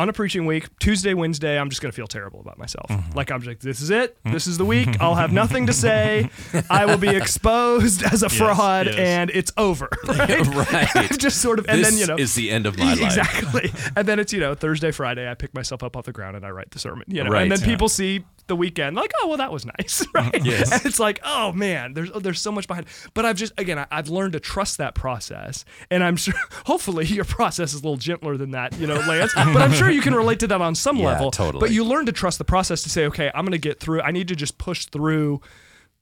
[0.00, 2.88] on a preaching week, Tuesday, Wednesday, I'm just going to feel terrible about myself.
[2.88, 3.12] Mm-hmm.
[3.12, 4.16] Like I'm just like, this is it.
[4.24, 4.98] This is the week.
[4.98, 6.30] I'll have nothing to say.
[6.70, 8.96] I will be exposed as a yes, fraud, yes.
[8.96, 9.88] and it's over.
[10.10, 10.72] Right.
[10.72, 11.10] right.
[11.18, 13.00] just sort of, and this then you know, is the end of my life.
[13.00, 13.72] Exactly.
[13.96, 16.44] and then it's you know Thursday, Friday, I pick myself up off the ground and
[16.44, 17.04] I write the sermon.
[17.06, 17.42] You know, right.
[17.42, 20.72] and then people see the weekend like oh well that was nice right yes.
[20.72, 22.84] and it's like oh man there's there's so much behind
[23.14, 26.34] but i've just again I, have learned to trust that process and i'm sure
[26.66, 29.88] hopefully your process is a little gentler than that you know lance but i'm sure
[29.88, 32.38] you can relate to that on some yeah, level totally but you learn to trust
[32.38, 34.86] the process to say okay i'm going to get through i need to just push
[34.86, 35.40] through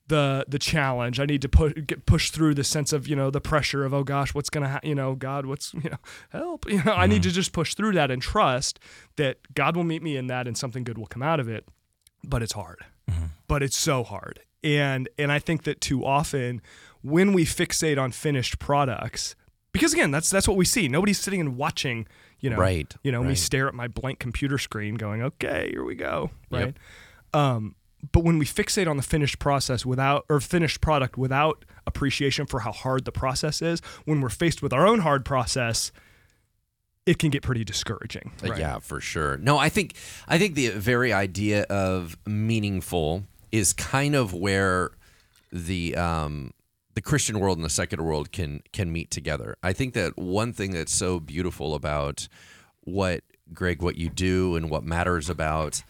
[0.09, 1.21] the the challenge.
[1.21, 3.95] I need to push get push through the sense of you know the pressure of
[3.95, 5.99] oh gosh what's gonna ha- you know God what's you know
[6.31, 7.01] help you know mm-hmm.
[7.01, 7.29] I need mm-hmm.
[7.29, 8.81] to just push through that and trust
[9.17, 11.67] that God will meet me in that and something good will come out of it
[12.25, 12.85] but it's hard.
[13.11, 13.27] Mm-hmm.
[13.47, 14.41] But it's so hard.
[14.63, 16.61] And and I think that too often
[17.03, 19.37] when we fixate on finished products,
[19.73, 20.89] because again, that's that's what we see.
[20.89, 22.07] Nobody's sitting and watching,
[22.41, 23.29] you know, right, you know, right.
[23.29, 26.75] me stare at my blank computer screen going, "Okay, here we go." Right?
[27.35, 27.41] Yep.
[27.41, 27.75] Um,
[28.13, 32.61] but when we fixate on the finished process without or finished product without appreciation for
[32.61, 35.93] how hard the process is, when we're faced with our own hard process,
[37.09, 38.33] it can get pretty discouraging.
[38.45, 38.59] Uh, right?
[38.59, 39.39] Yeah, for sure.
[39.39, 39.95] No, I think
[40.29, 44.91] I think the very idea of meaningful is kind of where
[45.51, 46.53] the um,
[46.95, 49.57] the Christian world and the secular world can can meet together.
[49.63, 52.29] I think that one thing that's so beautiful about
[52.83, 53.23] what
[53.55, 55.83] Greg, what you do and what matters about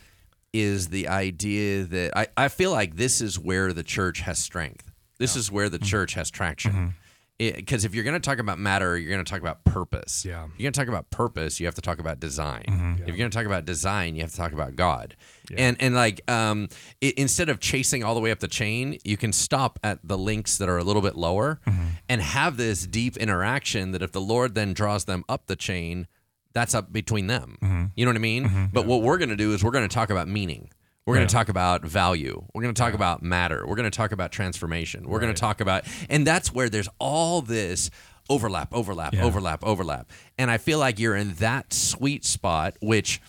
[0.52, 4.90] is the idea that I, I feel like this is where the church has strength.
[5.18, 6.94] This is where the church has traction.
[7.38, 10.24] Because if you're going to talk about matter, you're going to talk about purpose.
[10.24, 10.48] Yeah.
[10.56, 12.64] You're going to talk about purpose, you have to talk about design.
[12.68, 13.02] Mm-hmm.
[13.02, 15.16] If you're going to talk about design, you have to talk about God.
[15.56, 16.68] And and like um,
[17.02, 20.18] i instead of chasing all the way up the chain, you can stop at the
[20.18, 21.86] links that are a little bit lower mm-hmm.
[22.08, 26.06] and have this deep interaction that if the Lord then draws them up the chain,
[26.52, 27.56] that's up between them.
[27.62, 27.84] Mm-hmm.
[27.94, 28.70] You know what I mean?
[28.72, 30.70] But what we're going to do is we're going to talk about meaning.
[31.08, 32.44] We're going to talk about value.
[32.52, 33.64] We're going to talk about matter.
[33.66, 35.08] We're going to talk about transformation.
[35.08, 37.90] We're going to talk about, and that's where there's all this
[38.28, 40.10] overlap, overlap, overlap, overlap.
[40.36, 43.22] And I feel like you're in that sweet spot, which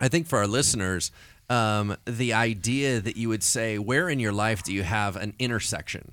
[0.00, 1.12] I think for our listeners,
[1.48, 5.32] um, the idea that you would say, where in your life do you have an
[5.38, 6.10] intersection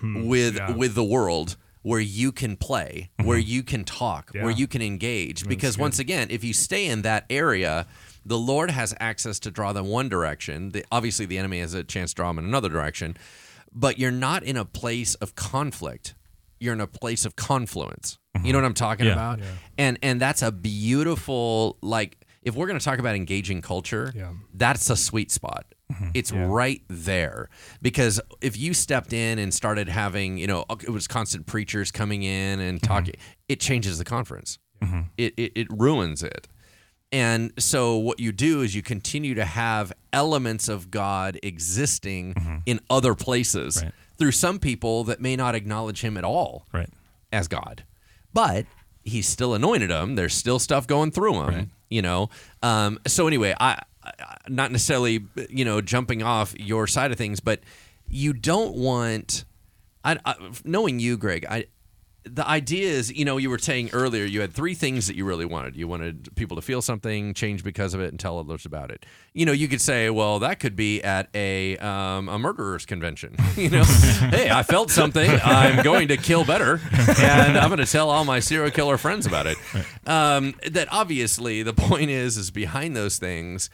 [0.00, 0.70] with yeah.
[0.70, 5.48] with the world where you can play, where you can talk, where you can engage?
[5.48, 7.88] Because once again, if you stay in that area,
[8.26, 10.70] the Lord has access to draw them one direction.
[10.70, 13.16] The, obviously, the enemy has a chance to draw them in another direction,
[13.72, 16.14] but you're not in a place of conflict.
[16.58, 18.18] You're in a place of confluence.
[18.34, 18.56] You know mm-hmm.
[18.56, 19.12] what I'm talking Yeah.
[19.12, 19.40] about?
[19.78, 24.32] And and that's a beautiful like if we're going to talk about engaging culture, Yeah.
[24.54, 25.66] that's a sweet spot.
[25.92, 26.10] Mm-hmm.
[26.14, 27.48] It's right there
[27.80, 32.22] because if you stepped in and started having, you know, it was constant preachers coming
[32.22, 32.86] in and mm-hmm.
[32.86, 33.14] talking,
[33.48, 34.58] it changes the conference.
[35.16, 36.48] It, it it ruins it.
[37.12, 42.80] And so what you do is you continue to have elements of God existing in
[42.90, 43.92] other places Right.
[44.18, 46.90] through some people that may not acknowledge him at all Right.
[47.32, 47.84] as God.
[48.34, 48.66] But
[49.04, 50.16] he's still anointed them.
[50.16, 51.68] There's still stuff going through him, Right.
[51.88, 52.28] you know.
[52.62, 54.12] Um, so anyway, I, I
[54.48, 57.60] not necessarily you know jumping off your side of things, but
[58.08, 59.44] you don't want.
[60.04, 60.34] I, I
[60.64, 61.44] knowing you, Greg.
[61.48, 61.66] I
[62.26, 65.24] the idea is, you know, you were saying earlier, you had three things that you
[65.24, 65.76] really wanted.
[65.76, 69.06] You wanted people to feel something, change because of it, and tell others about it.
[69.32, 73.36] You know, you could say, well, that could be at a um, a murderers convention.
[73.56, 75.30] you know, hey, I felt something.
[75.44, 76.80] I'm going to kill better,
[77.20, 79.58] and I'm going to tell all my serial killer friends about it.
[80.06, 83.70] Um, that obviously the point is, is behind those things,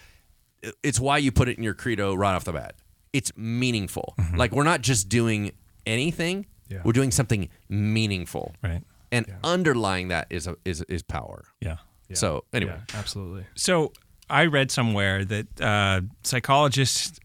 [0.83, 2.75] it's why you put it in your credo right off the bat.
[3.13, 4.15] It's meaningful.
[4.37, 5.53] Like we're not just doing
[5.87, 6.47] anything.
[6.73, 6.81] Yeah.
[6.85, 8.55] We're doing something meaningful.
[8.63, 8.83] Right.
[9.11, 11.45] And underlying that is a, is is power.
[11.61, 11.77] Yeah.
[12.15, 13.45] So anyway, Yeah, absolutely.
[13.55, 13.93] So
[14.29, 17.21] I read somewhere that uh, psychologists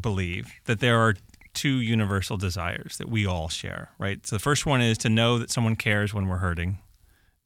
[0.00, 1.14] believe that there are
[1.54, 4.24] two universal desires that we all share, right?
[4.26, 6.78] So the first one is to know that someone cares when we're hurting.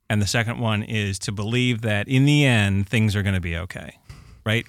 [0.09, 3.41] And the second one is to believe that in the end, things are going to
[3.41, 3.99] be okay,
[4.45, 4.67] right?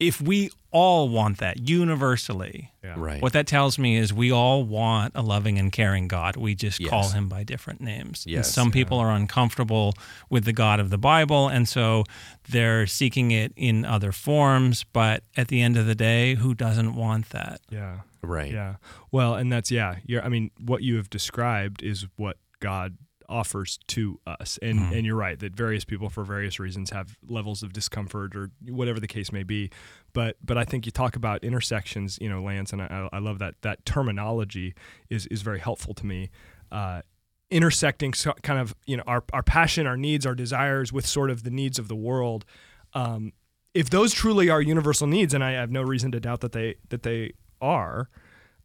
[0.00, 2.94] If we all want that universally, Yeah.
[2.96, 3.20] right.
[3.20, 6.36] what that tells me is we all want a loving and caring God.
[6.36, 8.24] We just call him by different names.
[8.24, 8.52] And Yes.
[8.52, 9.94] some people are uncomfortable
[10.30, 12.04] with the God of the Bible, and so
[12.48, 14.84] they're seeking it in other forms.
[14.84, 17.60] But at the end of the day, who doesn't want that?
[17.70, 18.00] Yeah.
[18.22, 18.52] right.
[18.52, 18.76] Yeah.
[19.10, 19.96] Well, and that's yeah.
[20.06, 22.96] You're, I mean, what you have described is what God
[23.30, 24.92] offers to us, and Mm-hmm.
[24.92, 29.00] and you're right that various people, for various reasons, have levels of discomfort or whatever
[29.00, 29.70] the case may be.
[30.12, 33.38] But but I think you talk about intersections, you know, Lance, and I, I love
[33.38, 34.74] that that terminology
[35.08, 36.30] is is very helpful to me.
[36.72, 37.02] Uh,
[37.50, 41.30] intersecting so, kind of you know our our passion, our needs, our desires with sort
[41.30, 42.44] of the needs of the world.
[42.94, 43.32] Um,
[43.72, 46.74] if those truly are universal needs, and I have no reason to doubt that they
[46.88, 48.08] that they are,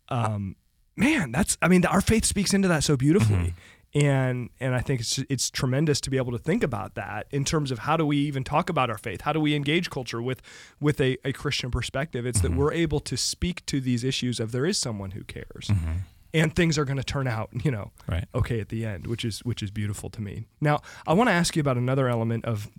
[0.10, 0.56] um,
[0.96, 3.54] man, that's I mean our faith speaks into that so beautifully.
[3.96, 7.46] And and I think it's it's tremendous to be able to think about that in
[7.46, 9.22] terms of how do we even talk about our faith?
[9.22, 10.42] How do we engage culture with
[10.82, 12.26] with a, a Christian perspective?
[12.26, 12.60] It's that mm-hmm.
[12.60, 15.68] we're able to speak to these issues of there is someone who cares.
[15.70, 15.92] Mm-hmm.
[16.34, 18.26] And things are going to turn out, you know, Right.
[18.36, 20.48] okay at the end, which is which is beautiful to me.
[20.60, 22.70] Now, I want to ask you about another element of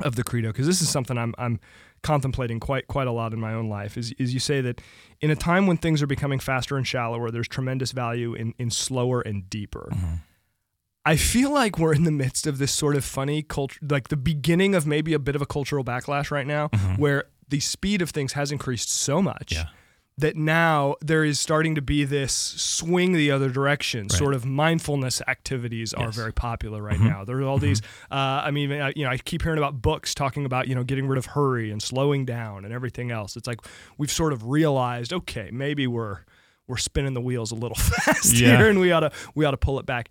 [0.00, 1.60] of the credo because this is something I'm I'm
[2.02, 3.98] contemplating quite quite a lot in my own life.
[3.98, 4.80] Is is you say that
[5.20, 8.70] in a time when things are becoming faster and shallower, there's tremendous value in in
[8.70, 9.90] slower and deeper.
[9.92, 10.14] Mm-hmm.
[11.06, 14.16] I feel like we're in the midst of this sort of funny culture, like the
[14.16, 17.00] beginning of maybe a bit of a cultural backlash right now, mm-hmm.
[17.00, 19.66] where the speed of things has increased so much Yeah.
[20.18, 24.08] that now there is starting to be this swing the other direction.
[24.08, 27.06] Sort of mindfulness activities are very popular right mm-hmm.
[27.06, 27.24] now.
[27.24, 27.66] There are all mm-hmm.
[27.66, 27.82] these.
[28.10, 30.82] Uh, I mean, I, you know, I keep hearing about books talking about you know
[30.82, 33.36] getting rid of hurry and slowing down and everything else.
[33.36, 33.60] It's like
[33.96, 36.24] we've sort of realized, okay, maybe we're
[36.66, 38.56] we're spinning the wheels a little fast Yeah.
[38.56, 40.08] here, and we ought to we ought to pull it back.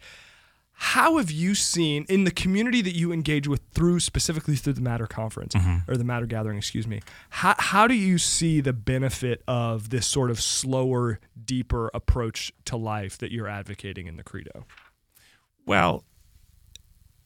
[0.78, 4.82] How have you seen in the community that you engage with through specifically through the
[4.82, 5.90] Matter conference Mm-hmm.
[5.90, 7.02] or the Matter gathering, excuse me?
[7.30, 12.76] How, how do you see the benefit of this sort of slower, deeper approach to
[12.76, 14.66] life that you're advocating in the Credo?
[15.66, 16.04] Well,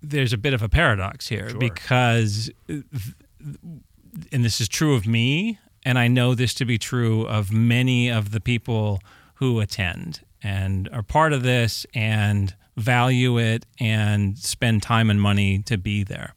[0.01, 5.97] there's a bit of a paradox here because, and this is true of me, and
[5.97, 9.01] I know this to be true of many of the people
[9.35, 15.61] who attend and are part of this and value it and spend time and money
[15.63, 16.35] to be there.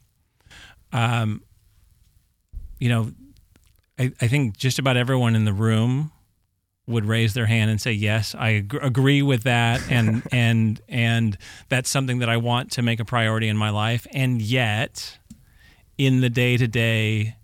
[0.92, 1.42] Um,
[2.78, 3.12] you know,
[3.98, 6.12] I, I think just about everyone in the room
[6.86, 11.38] would raise their hand and say yes i ag- agree with that and and and
[11.68, 15.16] that's something that i want to make a priority in my life and yet
[15.96, 17.36] in the day to day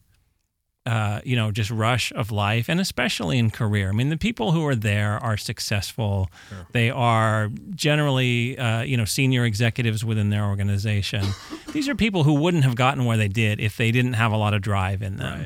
[0.89, 3.91] uh, you know, just rush of life, and especially in career.
[3.91, 6.31] I mean, the people who are there are successful.
[6.73, 11.27] They are generally, uh, you know, senior executives within their organization.
[11.75, 14.39] These are people who wouldn't have gotten where they did if they didn't have a
[14.39, 15.41] lot of drive in them.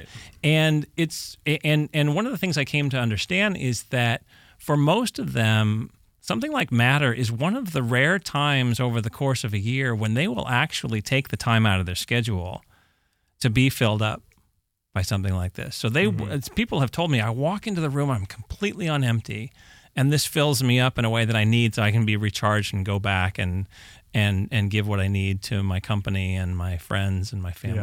[0.44, 4.22] And it's and and one of the things I came to understand is that
[4.58, 5.90] for most of them,
[6.20, 9.92] something like matter is one of the rare times over the course of a year
[9.92, 12.62] when they will actually take the time out of their schedule
[13.40, 14.22] to be filled up
[14.94, 15.74] by something like this.
[15.76, 19.02] So they it's, people have told me I walk into the room I'm completely on
[19.04, 19.52] empty
[19.96, 22.16] and this fills me up in a way that I need so I can be
[22.16, 23.66] recharged and go back and
[24.14, 27.80] and and give what I need to my company and my friends and my family.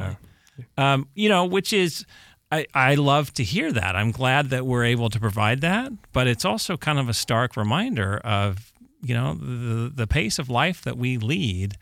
[0.78, 2.05] Um, you know, which is
[2.51, 3.95] I, I love to hear that.
[3.95, 7.55] I'm glad that we're able to provide that, but it's also kind of a stark
[7.55, 11.78] reminder of, you know, the the pace of life that we lead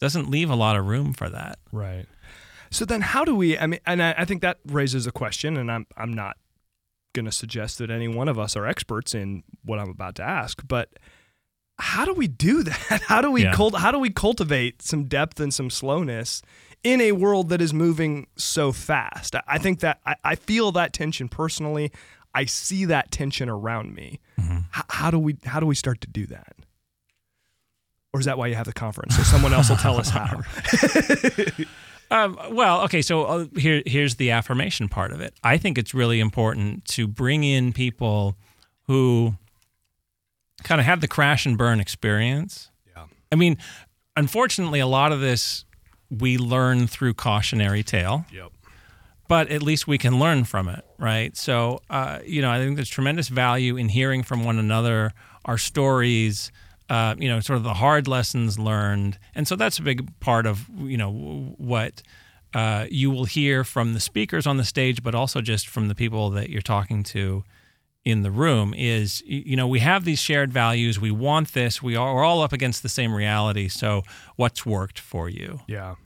[0.00, 1.58] doesn't leave a lot of room for that.
[1.72, 2.06] Right.
[2.70, 3.58] So then, how do we?
[3.58, 6.36] I mean, and I, I think that raises a question, and I'm I'm not
[7.14, 10.22] going to suggest that any one of us are experts in what I'm about to
[10.22, 10.90] ask, but
[11.78, 13.02] how do we do that?
[13.06, 13.54] How do we Yeah.
[13.54, 16.42] cult, How do we cultivate some depth and some slowness
[16.84, 19.34] in a world that is moving so fast?
[19.46, 21.90] I- think that I, I feel that tension personally.
[22.34, 24.20] I see that tension around me.
[24.38, 24.58] Mm-hmm.
[24.76, 26.56] H- how do we How do we start to do that?
[28.12, 29.16] Or is that why you have the conference?
[29.16, 30.40] So someone else will tell us how.
[32.10, 35.34] Um, well, okay, so uh, here here's the affirmation part of it.
[35.44, 38.36] I think it's really important to bring in people
[38.86, 39.34] who
[40.62, 42.70] kind of have the crash and burn experience.
[42.96, 43.04] Yeah.
[43.30, 43.58] I mean,
[44.16, 45.64] unfortunately, a lot of this
[46.10, 48.24] we learn through cautionary tale.
[48.32, 48.52] Yep.
[49.28, 51.36] but at least we can learn from it, right?
[51.36, 55.12] So, uh, you know, I think there's tremendous value in hearing from one another,
[55.44, 56.50] our stories,
[56.88, 60.46] uh, you know, sort of the hard lessons learned, and so that's a big part
[60.46, 61.12] of you know
[61.58, 62.02] what
[62.54, 65.94] uh, you will hear from the speakers on the stage, but also just from the
[65.94, 67.44] people that you're talking to
[68.04, 71.94] in the room is you know we have these shared values we want this we
[71.94, 74.02] are we're all up against the same reality so
[74.36, 75.96] what's worked for you Yeah.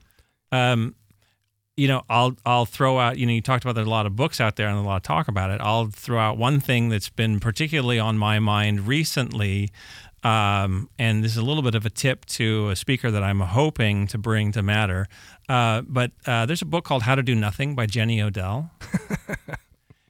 [0.50, 0.96] um,
[1.76, 3.16] you know, I'll I'll throw out.
[3.16, 4.96] You know, you talked about there's a lot of books out there and a lot
[4.96, 5.58] of talk about it.
[5.62, 9.70] I'll throw out one thing that's been particularly on my mind recently,
[10.22, 13.40] um, and this is a little bit of a tip to a speaker that I'm
[13.40, 15.08] hoping to bring to Matter.
[15.48, 18.70] Uh, but uh, there's a book called How to Do Nothing by Jenny Odell.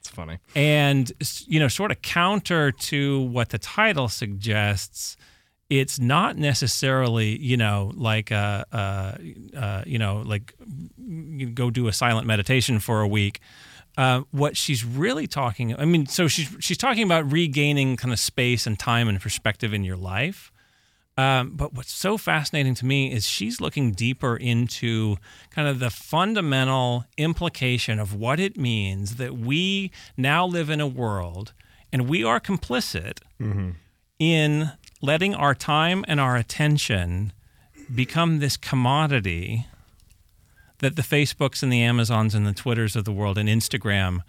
[0.03, 0.39] It's funny.
[0.53, 1.09] And
[1.47, 5.15] you know, sort of counter to what the title suggests,
[5.69, 9.15] it's not necessarily you know like uh, uh,
[9.57, 10.55] uh, you know like
[10.97, 13.39] you go do a silent meditation for a week.
[13.95, 18.19] Uh, what she's really talking, I mean, so she's she's talking about regaining kind of
[18.19, 20.51] space and time and perspective in your life.
[21.15, 25.17] Um, but what's so fascinating to me is she's looking deeper into
[25.51, 30.87] kind of the fundamental implication of what it means that we now live in a
[30.87, 31.53] world
[31.91, 33.19] and we are complicit
[34.17, 34.71] in
[35.03, 37.31] letting our time and our attention
[37.93, 39.67] become this commodity
[40.83, 44.19] that the Facebooks and the Amazons and the Twitters of the world and Instagram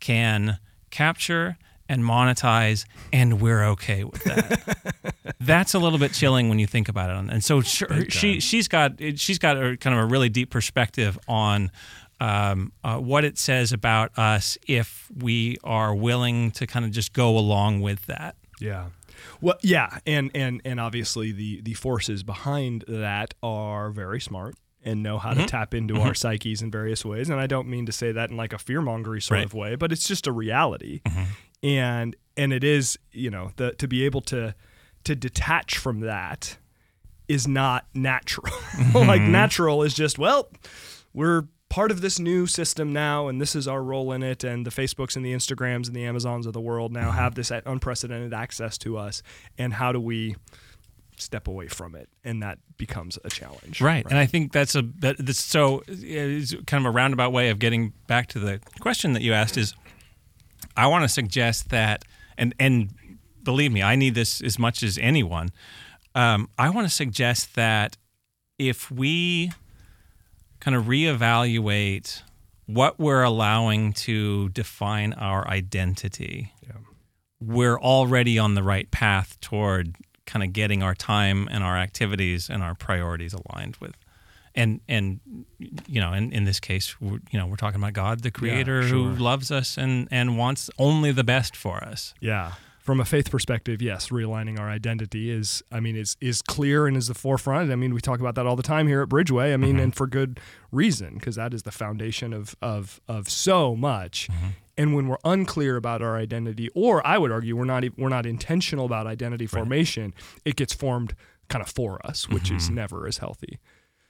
[0.00, 0.58] can
[0.90, 1.56] capture
[1.88, 5.34] and monetize, and we're okay with that.
[5.40, 7.32] That's a little bit chilling when you think about it.
[7.32, 11.18] And so she, she she's got she's got a, kind of a really deep perspective
[11.28, 11.70] on
[12.20, 17.12] um, uh, what it says about us if we are willing to kind of just
[17.12, 18.36] go along with that.
[18.60, 18.86] Yeah.
[19.40, 25.02] Well, yeah, and and and obviously the the forces behind that are very smart and
[25.02, 25.46] know how to mm-hmm.
[25.46, 26.06] tap into mm-hmm.
[26.06, 27.30] our psyches in various ways.
[27.30, 29.46] And I don't mean to say that in like a fear mongery sort Right.
[29.46, 31.00] of way, but it's just a reality.
[31.06, 31.22] Mm-hmm.
[31.66, 34.54] And and it is, you know, the to be able to
[35.04, 36.58] to detach from that
[37.28, 38.54] is not natural.
[38.94, 40.50] like natural is just, well,
[41.12, 44.64] we're part of this new system now and this is our role in it and
[44.64, 48.32] the facebooks and the instagrams and the amazons of the world now have this unprecedented
[48.32, 49.24] access to us
[49.58, 50.36] and how do we
[51.16, 53.80] step away from it, and that becomes a challenge.
[53.80, 54.04] Right.
[54.08, 57.58] And I think that's a that, that's so is kind of a roundabout way of
[57.58, 59.74] getting back to the question that you asked is
[60.76, 62.04] I want to suggest that
[62.36, 62.90] and and
[63.42, 65.50] believe me, I need this as much as anyone.
[66.14, 67.96] Um, I want to suggest that
[68.58, 69.52] if we
[70.60, 72.22] kind of reevaluate
[72.66, 76.54] what we're allowing to define our identity,
[77.40, 79.96] we're already on the right path toward
[80.34, 83.96] kind of getting our time and our activities and our priorities aligned with.
[84.56, 85.20] And and
[85.86, 88.82] you know, in, in this case, we're, you know, we're talking about God, the Creator,
[88.82, 89.10] sure.
[89.10, 92.14] who loves us and and wants only the best for us.
[92.20, 92.52] Yeah.
[92.84, 96.98] From a faith perspective, yes, realigning our identity is, I mean, is is clear and
[96.98, 97.72] is the forefront.
[97.72, 99.54] I mean, we talk about that all the time here at Bridgeway.
[99.54, 99.84] I mean, mm-hmm.
[99.84, 100.38] and for good
[100.70, 104.28] reason, because that is the foundation of of of so much.
[104.30, 104.46] Mm-hmm.
[104.76, 108.10] And when we're unclear about our identity, or I would argue we're not e- we're
[108.10, 110.12] not intentional about identity formation,
[110.44, 111.16] it gets formed
[111.48, 112.74] kind of for us, which is mm-hmm.
[112.74, 113.60] never as healthy.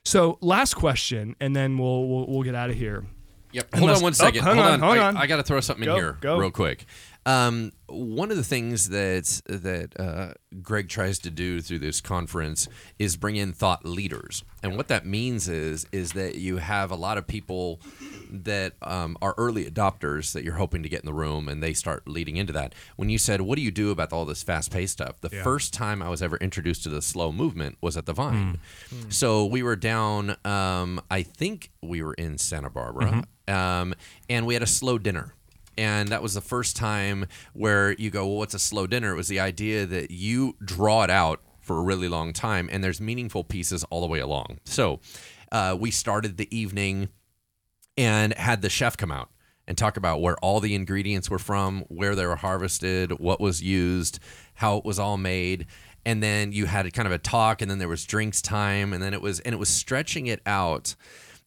[0.04, 3.04] So, last question, and then we'll we'll, we'll get out of here.
[3.52, 3.72] Yep.
[3.72, 4.42] Hold Unless- on one oh, second.
[4.42, 4.80] hang hold on, on.
[4.80, 5.16] hold I, on.
[5.16, 6.38] I got to throw something Go, in here go.
[6.38, 6.86] real quick.
[7.26, 12.68] Um, one of the things that that uh, Greg tries to do through this conference
[12.98, 16.96] is bring in thought leaders, and what that means is is that you have a
[16.96, 17.80] lot of people
[18.30, 21.72] that um, are early adopters that you're hoping to get in the room, and they
[21.72, 22.74] start leading into that.
[22.96, 25.72] When you said, "What do you do about all this fast paced stuff?" The first
[25.72, 28.58] time I was ever introduced to the slow movement was at the Vine.
[29.08, 30.36] So we were down.
[30.44, 33.94] Um, I think we were in Santa Barbara, um,
[34.28, 35.34] and we had a slow dinner.
[35.76, 39.12] And that was the first time where you go, well, what's a slow dinner?
[39.12, 42.84] It was the idea that you draw it out for a really long time, and
[42.84, 44.58] there's meaningful pieces all the way along.
[44.64, 45.00] So
[45.50, 47.08] uh, we started the evening
[47.96, 49.30] and had the chef come out
[49.66, 53.62] and talk about where all the ingredients were from, where they were harvested, what was
[53.62, 54.18] used,
[54.54, 55.66] how it was all made.
[56.04, 59.02] And then you had kind of a talk, and then there was drinks time, and
[59.02, 60.94] then it was and it was stretching it out.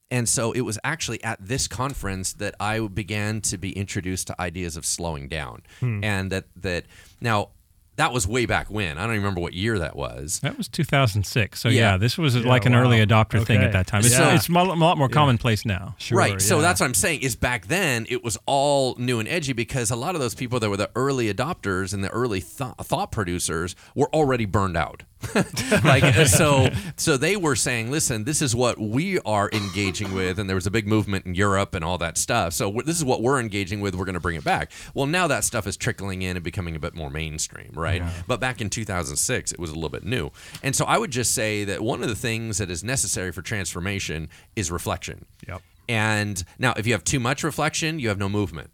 [0.09, 4.41] And so it was actually at this conference that I began to be introduced to
[4.41, 6.03] ideas of slowing down, hmm.
[6.03, 6.85] and that that
[7.19, 7.49] now
[7.97, 8.97] that was way back when.
[8.97, 10.39] I don't even remember what year that was.
[10.41, 11.59] That was 2006.
[11.59, 11.93] So Yeah.
[11.93, 13.05] yeah, this was like an early wow.
[13.05, 14.01] adopter thing at that time.
[14.01, 14.35] It's, Yeah.
[14.35, 15.95] it's a lot more commonplace now.
[16.11, 16.39] right.
[16.39, 19.89] So that's what I'm saying is back then it was all new and edgy because
[19.89, 23.11] a lot of those people that were the early adopters and the early th- thought
[23.11, 25.01] producers were already burned out.
[25.83, 30.47] like so so they were saying listen this is what we are engaging with and
[30.47, 32.53] there was a big movement in Europe and all that stuff.
[32.53, 34.71] So w- this is what we're engaging with we're going to bring it back.
[34.93, 38.03] Well now that stuff is trickling in and becoming a bit more mainstream right?
[38.27, 40.31] But back in 2006 it was a little bit new.
[40.63, 43.41] And so I would just say that one of the things that is necessary for
[43.41, 45.25] transformation is reflection.
[45.47, 45.61] Yep.
[45.89, 48.71] And now, if you have too much reflection, you have no movement.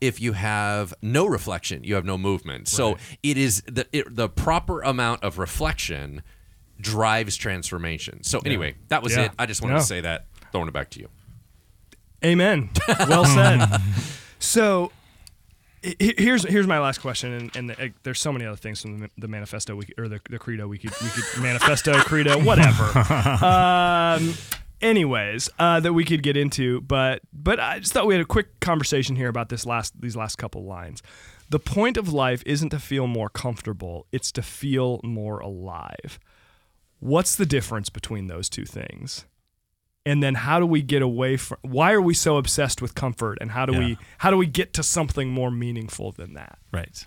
[0.00, 2.68] If you have no reflection, you have no movement.
[2.68, 6.22] So it is the it, the proper amount of reflection
[6.80, 8.22] drives transformation.
[8.24, 9.26] So anyway, that was Yeah.
[9.26, 9.32] it.
[9.38, 9.80] I just wanted Yeah.
[9.80, 10.26] to say that.
[10.52, 11.08] Throwing it back to you.
[12.24, 12.70] Amen.
[13.08, 13.66] Well said.
[14.38, 14.92] so
[15.82, 18.82] he- he- here's here's my last question, and, and uh, there's so many other things
[18.82, 22.38] from the, the manifesto we, or the, the credo we could we could manifesto credo
[22.44, 22.92] whatever.
[23.44, 24.34] Um,
[24.82, 28.26] anyways, uh, that we could get into, but but I just thought we had a
[28.26, 31.02] quick conversation here about this last these last couple lines.
[31.48, 36.18] The point of life isn't to feel more comfortable; it's to feel more alive.
[36.98, 39.26] What's the difference between those two things?
[40.04, 43.38] and then how do we get away from why are we so obsessed with comfort
[43.40, 47.06] and how do we how do we get to something more meaningful than that Right.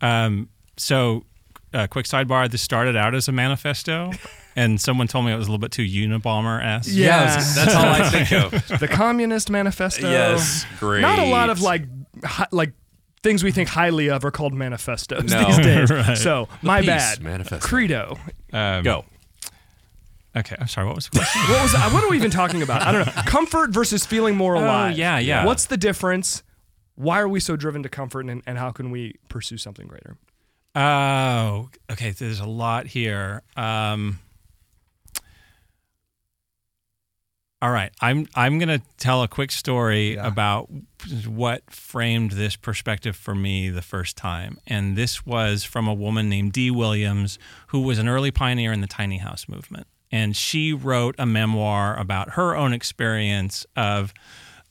[0.00, 1.24] Um, so,
[1.74, 2.50] uh, quick sidebar.
[2.50, 4.10] This started out as a manifesto,
[4.56, 6.90] and someone told me it was a little bit too Unabomber esque.
[6.92, 7.24] Yeah.
[7.34, 7.54] Yes.
[7.56, 8.78] that's all I think of.
[8.80, 11.00] the communist manifesto Yes, great.
[11.02, 11.82] not a lot of like
[12.24, 12.72] hi, like
[13.22, 15.44] things we think highly of are called manifestos No.
[15.46, 16.16] these days Right.
[16.16, 17.66] so my Peace bad manifesto.
[17.66, 18.16] credo
[18.52, 19.04] Um, Go.
[20.36, 20.54] Okay.
[20.60, 20.86] I'm sorry.
[20.86, 21.40] What was the question?
[21.52, 21.92] what was that?
[21.92, 24.96] what are we even talking about i don't know comfort versus feeling more alive Oh,
[24.96, 25.44] yeah, yeah.
[25.44, 26.42] what's the difference
[26.94, 30.16] why are we so driven to comfort and, and how can we pursue something greater
[30.78, 32.12] Oh, okay.
[32.12, 33.42] There's a lot here.
[33.56, 34.20] Um,
[37.60, 40.70] all right, I'm I'm gonna tell a quick story about
[41.26, 46.28] what framed this perspective for me the first time, and this was from a woman
[46.28, 50.72] named Dee Williams, who was an early pioneer in the tiny house movement, and she
[50.72, 54.14] wrote a memoir about her own experience of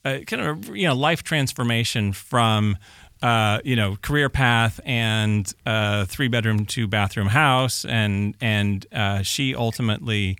[0.05, 2.77] uh, kind of you know life transformation from
[3.21, 9.21] uh, you know career path and uh, three bedroom two bathroom house and and uh,
[9.21, 10.37] she ultimately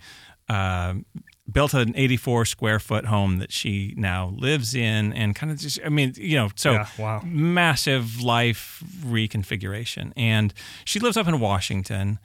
[0.50, 0.94] uh,
[1.52, 5.80] built an 84 square foot home that she now lives in and kind of just
[5.86, 7.22] I mean you know so Yeah, wow.
[7.26, 10.54] massive life reconfiguration and
[10.86, 12.20] she lives up in Washington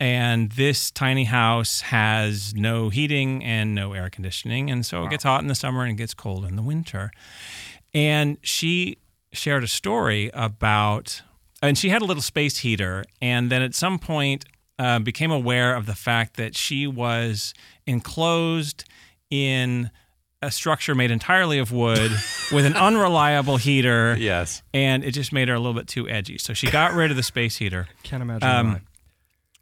[0.00, 4.68] and this tiny house has no heating and no air conditioning.
[4.68, 7.12] And so it gets hot in the summer and it gets cold in the winter.
[7.94, 8.96] And she
[9.32, 11.22] shared a story about,
[11.62, 13.04] and she had a little space heater.
[13.20, 14.44] And then at some point,
[14.78, 17.54] uh, became aware of the fact that she was
[17.86, 18.84] enclosed
[19.30, 19.90] in
[20.40, 22.10] a structure made entirely of wood
[22.52, 24.16] with an unreliable heater.
[24.18, 24.62] Yes.
[24.74, 26.36] And it just made her a little bit too edgy.
[26.38, 27.86] So she got rid of the space heater.
[28.02, 28.80] Can't imagine Um.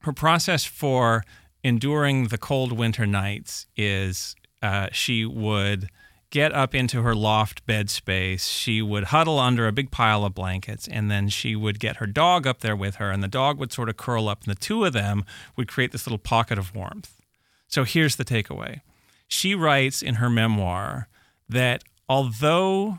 [0.01, 1.23] Her process for
[1.63, 5.91] enduring the cold winter nights is uh, she would
[6.31, 8.47] get up into her loft bed space.
[8.47, 12.07] She would huddle under a big pile of blankets, and then she would get her
[12.07, 14.59] dog up there with her, and the dog would sort of curl up, and the
[14.59, 15.25] two of them
[15.57, 17.21] would create this little pocket of warmth.
[17.69, 18.81] So here's the takeaway
[19.29, 21.09] she writes in her memoir
[21.49, 22.99] that although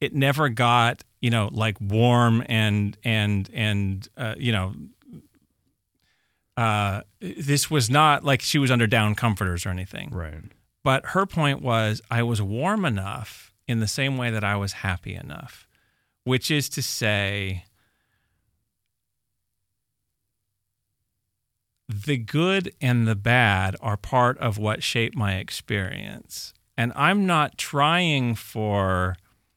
[0.00, 4.74] it never got you know like warm and and and uh, you know
[6.56, 10.42] uh, this was not like she was under down comforters or anything Right.
[10.86, 14.72] But her point was I was warm enough in the same way that I was
[14.72, 15.66] happy enough,
[16.22, 17.64] which is to say,
[21.88, 26.54] the good and the bad are part of what shaped my experience.
[26.76, 29.16] And I'm not trying for,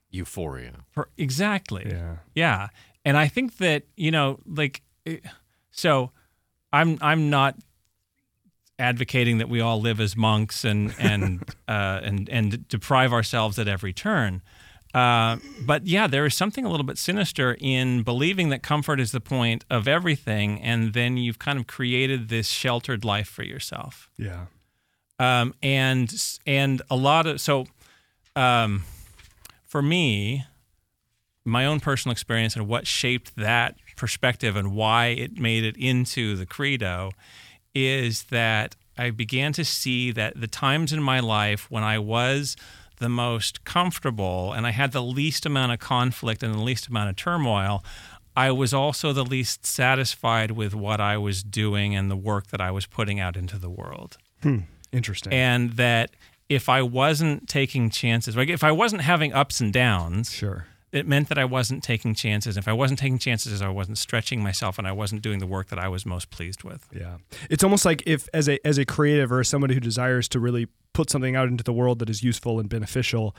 [0.10, 0.78] Euphoria.
[0.90, 1.86] for exactly.
[1.92, 2.16] Yeah.
[2.34, 2.70] Yeah.
[3.06, 5.18] And I think that, you know, like eh,
[5.70, 6.10] so
[6.74, 7.56] I'm I'm not
[8.80, 13.68] advocating that we all live as monks and and uh, and and deprive ourselves at
[13.68, 14.42] every turn.
[14.92, 19.12] Uh, but yeah, there is something a little bit sinister in believing that comfort is
[19.12, 24.10] the point of everything, and then you've kind of created this sheltered life for yourself
[24.18, 24.46] Yeah.
[25.20, 26.12] um, and
[26.48, 27.68] and a lot of so
[28.36, 28.84] um,
[29.66, 30.46] for me
[31.46, 36.36] my own personal experience and what shaped that perspective and why it made it into
[36.36, 37.12] the credo
[37.74, 42.56] is that I began to see that the times in my life when I was
[42.98, 47.10] the most comfortable and I had the least amount of conflict and the least amount
[47.10, 47.84] of turmoil,
[48.36, 52.62] I was also the least satisfied with what I was doing and the work that
[52.62, 54.60] I was putting out into the world hmm,
[54.92, 55.34] Interesting.
[55.34, 56.12] and that
[56.50, 60.66] if I wasn't taking chances, like if I wasn't having ups and downs, sure.
[60.92, 62.58] It meant that I wasn't taking chances.
[62.58, 65.68] If I wasn't taking chances, I wasn't stretching myself, and I wasn't doing the work
[65.70, 66.88] that I was most pleased with.
[66.92, 67.18] Yeah.
[67.50, 70.40] It's almost like if as a as a creative or as somebody who desires to
[70.40, 73.36] really put something out into the world that is useful and beneficial,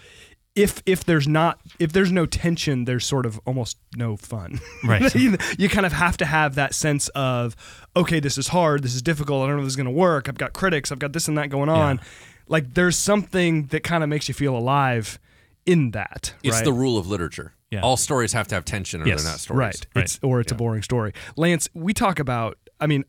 [0.54, 4.60] if if there's not if there's no tension, there's sort of almost no fun.
[4.84, 5.14] Right.
[5.16, 7.56] you, you kind of have to have that sense of
[7.96, 9.90] okay, this is hard, this is difficult, I don't know if this is going to
[9.90, 10.28] work.
[10.28, 12.00] I've got critics, I've got this and that going on.
[12.46, 15.18] Like there's something that kind of makes you feel alive
[15.66, 16.34] in that.
[16.42, 16.64] It's right?
[16.64, 17.54] the rule of literature.
[17.70, 17.82] Yeah.
[17.82, 19.22] All stories have to have tension or Yes.
[19.22, 19.58] they're not stories.
[19.58, 19.86] Right.
[20.04, 21.12] It's or it's a boring story.
[21.36, 23.04] Lance, we talk about I mean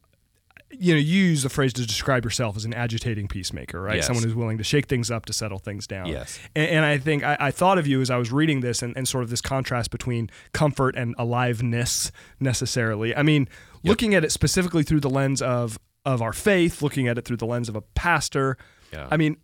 [0.74, 3.98] you know, you use the phrase to describe yourself as an agitating peacemaker, right?
[3.98, 4.08] Yes.
[4.08, 6.08] Someone who's willing to shake things up to settle things down.
[6.08, 6.40] Yes.
[6.56, 8.96] And, and I think I, I thought of you as I was reading this and,
[8.96, 13.16] and sort of this contrast between comfort and aliveness necessarily.
[13.16, 13.50] I mean,
[13.84, 17.38] looking at it specifically through the lens of of our faith, looking at it through
[17.38, 18.58] the lens of a pastor.
[18.92, 19.08] Yeah.
[19.12, 19.38] I mean,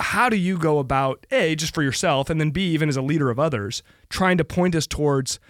[0.00, 3.02] how do you go about a just for yourself and then b even as a
[3.02, 5.40] leader of others trying to point us towards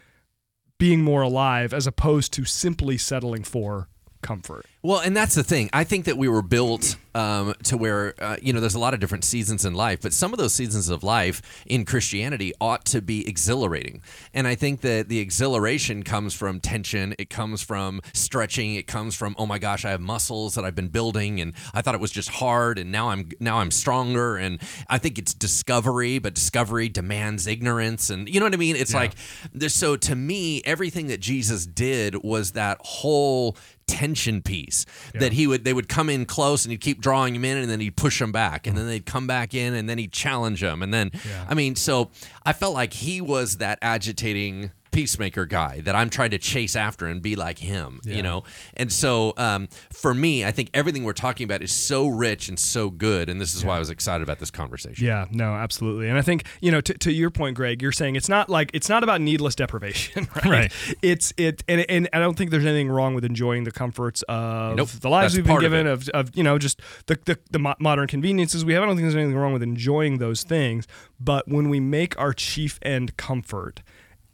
[0.79, 3.89] being more alive as opposed to simply settling for
[4.23, 5.69] comfort Well, and that's the thing.
[5.73, 8.95] I think that we were built um, to where, uh, you know, there's a lot
[8.95, 12.85] of different seasons in life, but some of those seasons of life in Christianity ought
[12.87, 14.03] to be exhilarating.
[14.33, 19.17] And I think that the exhilaration comes from tension, it comes from stretching, it comes
[19.17, 22.01] from, oh my gosh, I have muscles that I've been building and I thought it
[22.01, 26.35] was just hard and now I'm now I'm stronger and I think it's discovery, but
[26.35, 28.77] discovery demands ignorance and you know what I mean?
[28.77, 29.15] It's like
[29.53, 33.57] there's so to me everything that Jesus did was that whole
[33.89, 37.45] tension piece that he would they would come in close and he'd keep drawing him
[37.45, 38.89] in and then he'd push him back and then mm.
[38.89, 41.11] they'd come back in and then he'd challenge them and then
[41.49, 42.11] I mean so
[42.45, 47.07] I felt like he was that agitating peacemaker guy that I'm trying to chase after
[47.07, 48.45] and be like him you know?
[48.77, 52.59] And so um, for me I think everything we're talking about is so rich and
[52.59, 55.05] so good and this is why I was excited about this conversation.
[55.07, 56.09] Yeah no absolutely.
[56.09, 58.71] And i think you know to, to your point greg you're saying it's not like
[58.75, 60.73] it's not about needless deprivation right, Right.
[61.03, 64.77] it's it and, and i don't think there's anything wrong with enjoying the comforts of
[64.77, 64.89] Nope.
[64.89, 67.39] the lives That's we've been part of given of, of you know just the, the,
[67.51, 68.83] the mo- modern conveniences we have.
[68.83, 70.87] I don't think there's anything wrong with enjoying those things
[71.21, 73.83] but when we make our chief end comfort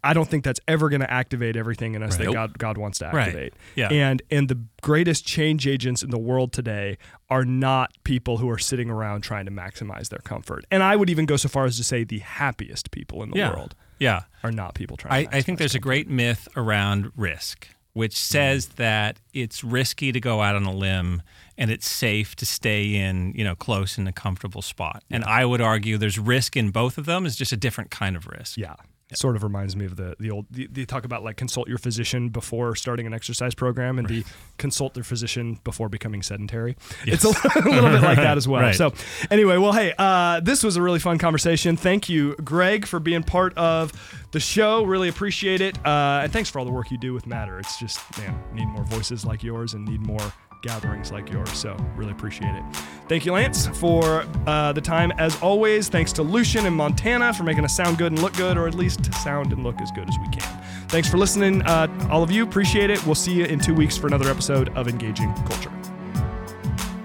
[0.05, 2.99] I don't think that's ever going to activate everything in us that God God wants
[2.99, 3.55] to activate.
[3.55, 3.61] Right.
[3.75, 3.89] Yeah.
[3.91, 6.99] And and the greatest change agents in the world today
[7.31, 10.65] are not people who are sitting around trying to maximize their comfort.
[10.71, 13.39] And I would even go so far as to say the happiest people in the
[13.39, 13.51] Yeah.
[13.51, 14.23] world Yeah.
[14.43, 17.69] are not people trying I, to I think there's a great myth around risk.
[17.95, 18.19] which mm.
[18.19, 21.23] says that it's risky to go out on a limb
[21.57, 25.05] and it's safe to stay in, you know, close in a comfortable spot.
[25.11, 27.25] And I would argue there's risk in both of them.
[27.25, 28.57] It's just a different kind of risk.
[28.59, 28.75] Yeah.
[29.17, 30.47] Sort of reminds me of the the old.
[30.51, 34.25] The, they talk about like consult your physician before starting an exercise program, and the
[34.59, 36.77] consult their physician before becoming sedentary.
[37.07, 37.29] It's a,
[37.65, 38.63] little bit like that as well.
[38.63, 38.75] Right.
[38.75, 38.93] So,
[39.31, 41.77] anyway, well, hey, uh, this was a really fun conversation.
[41.77, 43.93] Thank you, Greg, for being part of
[44.33, 44.85] the show.
[44.85, 47.59] Really appreciate it, uh, and thanks for all the work you do with Matter.
[47.59, 50.33] It's just man, need more voices like yours, and need more
[50.65, 51.51] gatherings like yours.
[51.51, 52.63] So, really appreciate it.
[53.07, 55.89] Thank you, Lance, for uh, the time as always.
[55.89, 58.75] Thanks to Lucian and Montana for making us sound good and look good, or at
[58.75, 60.63] least sound and look as good as we can.
[60.89, 62.43] Thanks for listening, uh, all of you.
[62.43, 63.05] Appreciate it.
[63.05, 65.71] We'll see you in two weeks for another episode of Engaging Culture.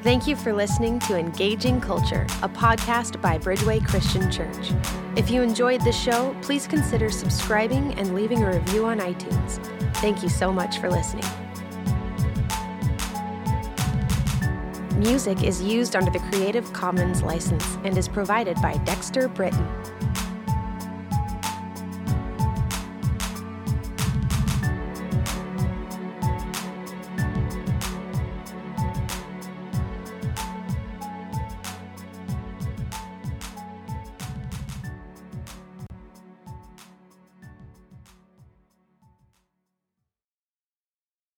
[0.01, 4.71] Thank you for listening to Engaging Culture, a podcast by Bridgeway Christian Church.
[5.17, 9.57] If you enjoyed the show, please consider subscribing and leaving a review on iTunes.
[9.97, 11.25] Thank you so much for listening.
[14.99, 19.65] Music is used under the Creative Commons license and is provided by Dexter Britain.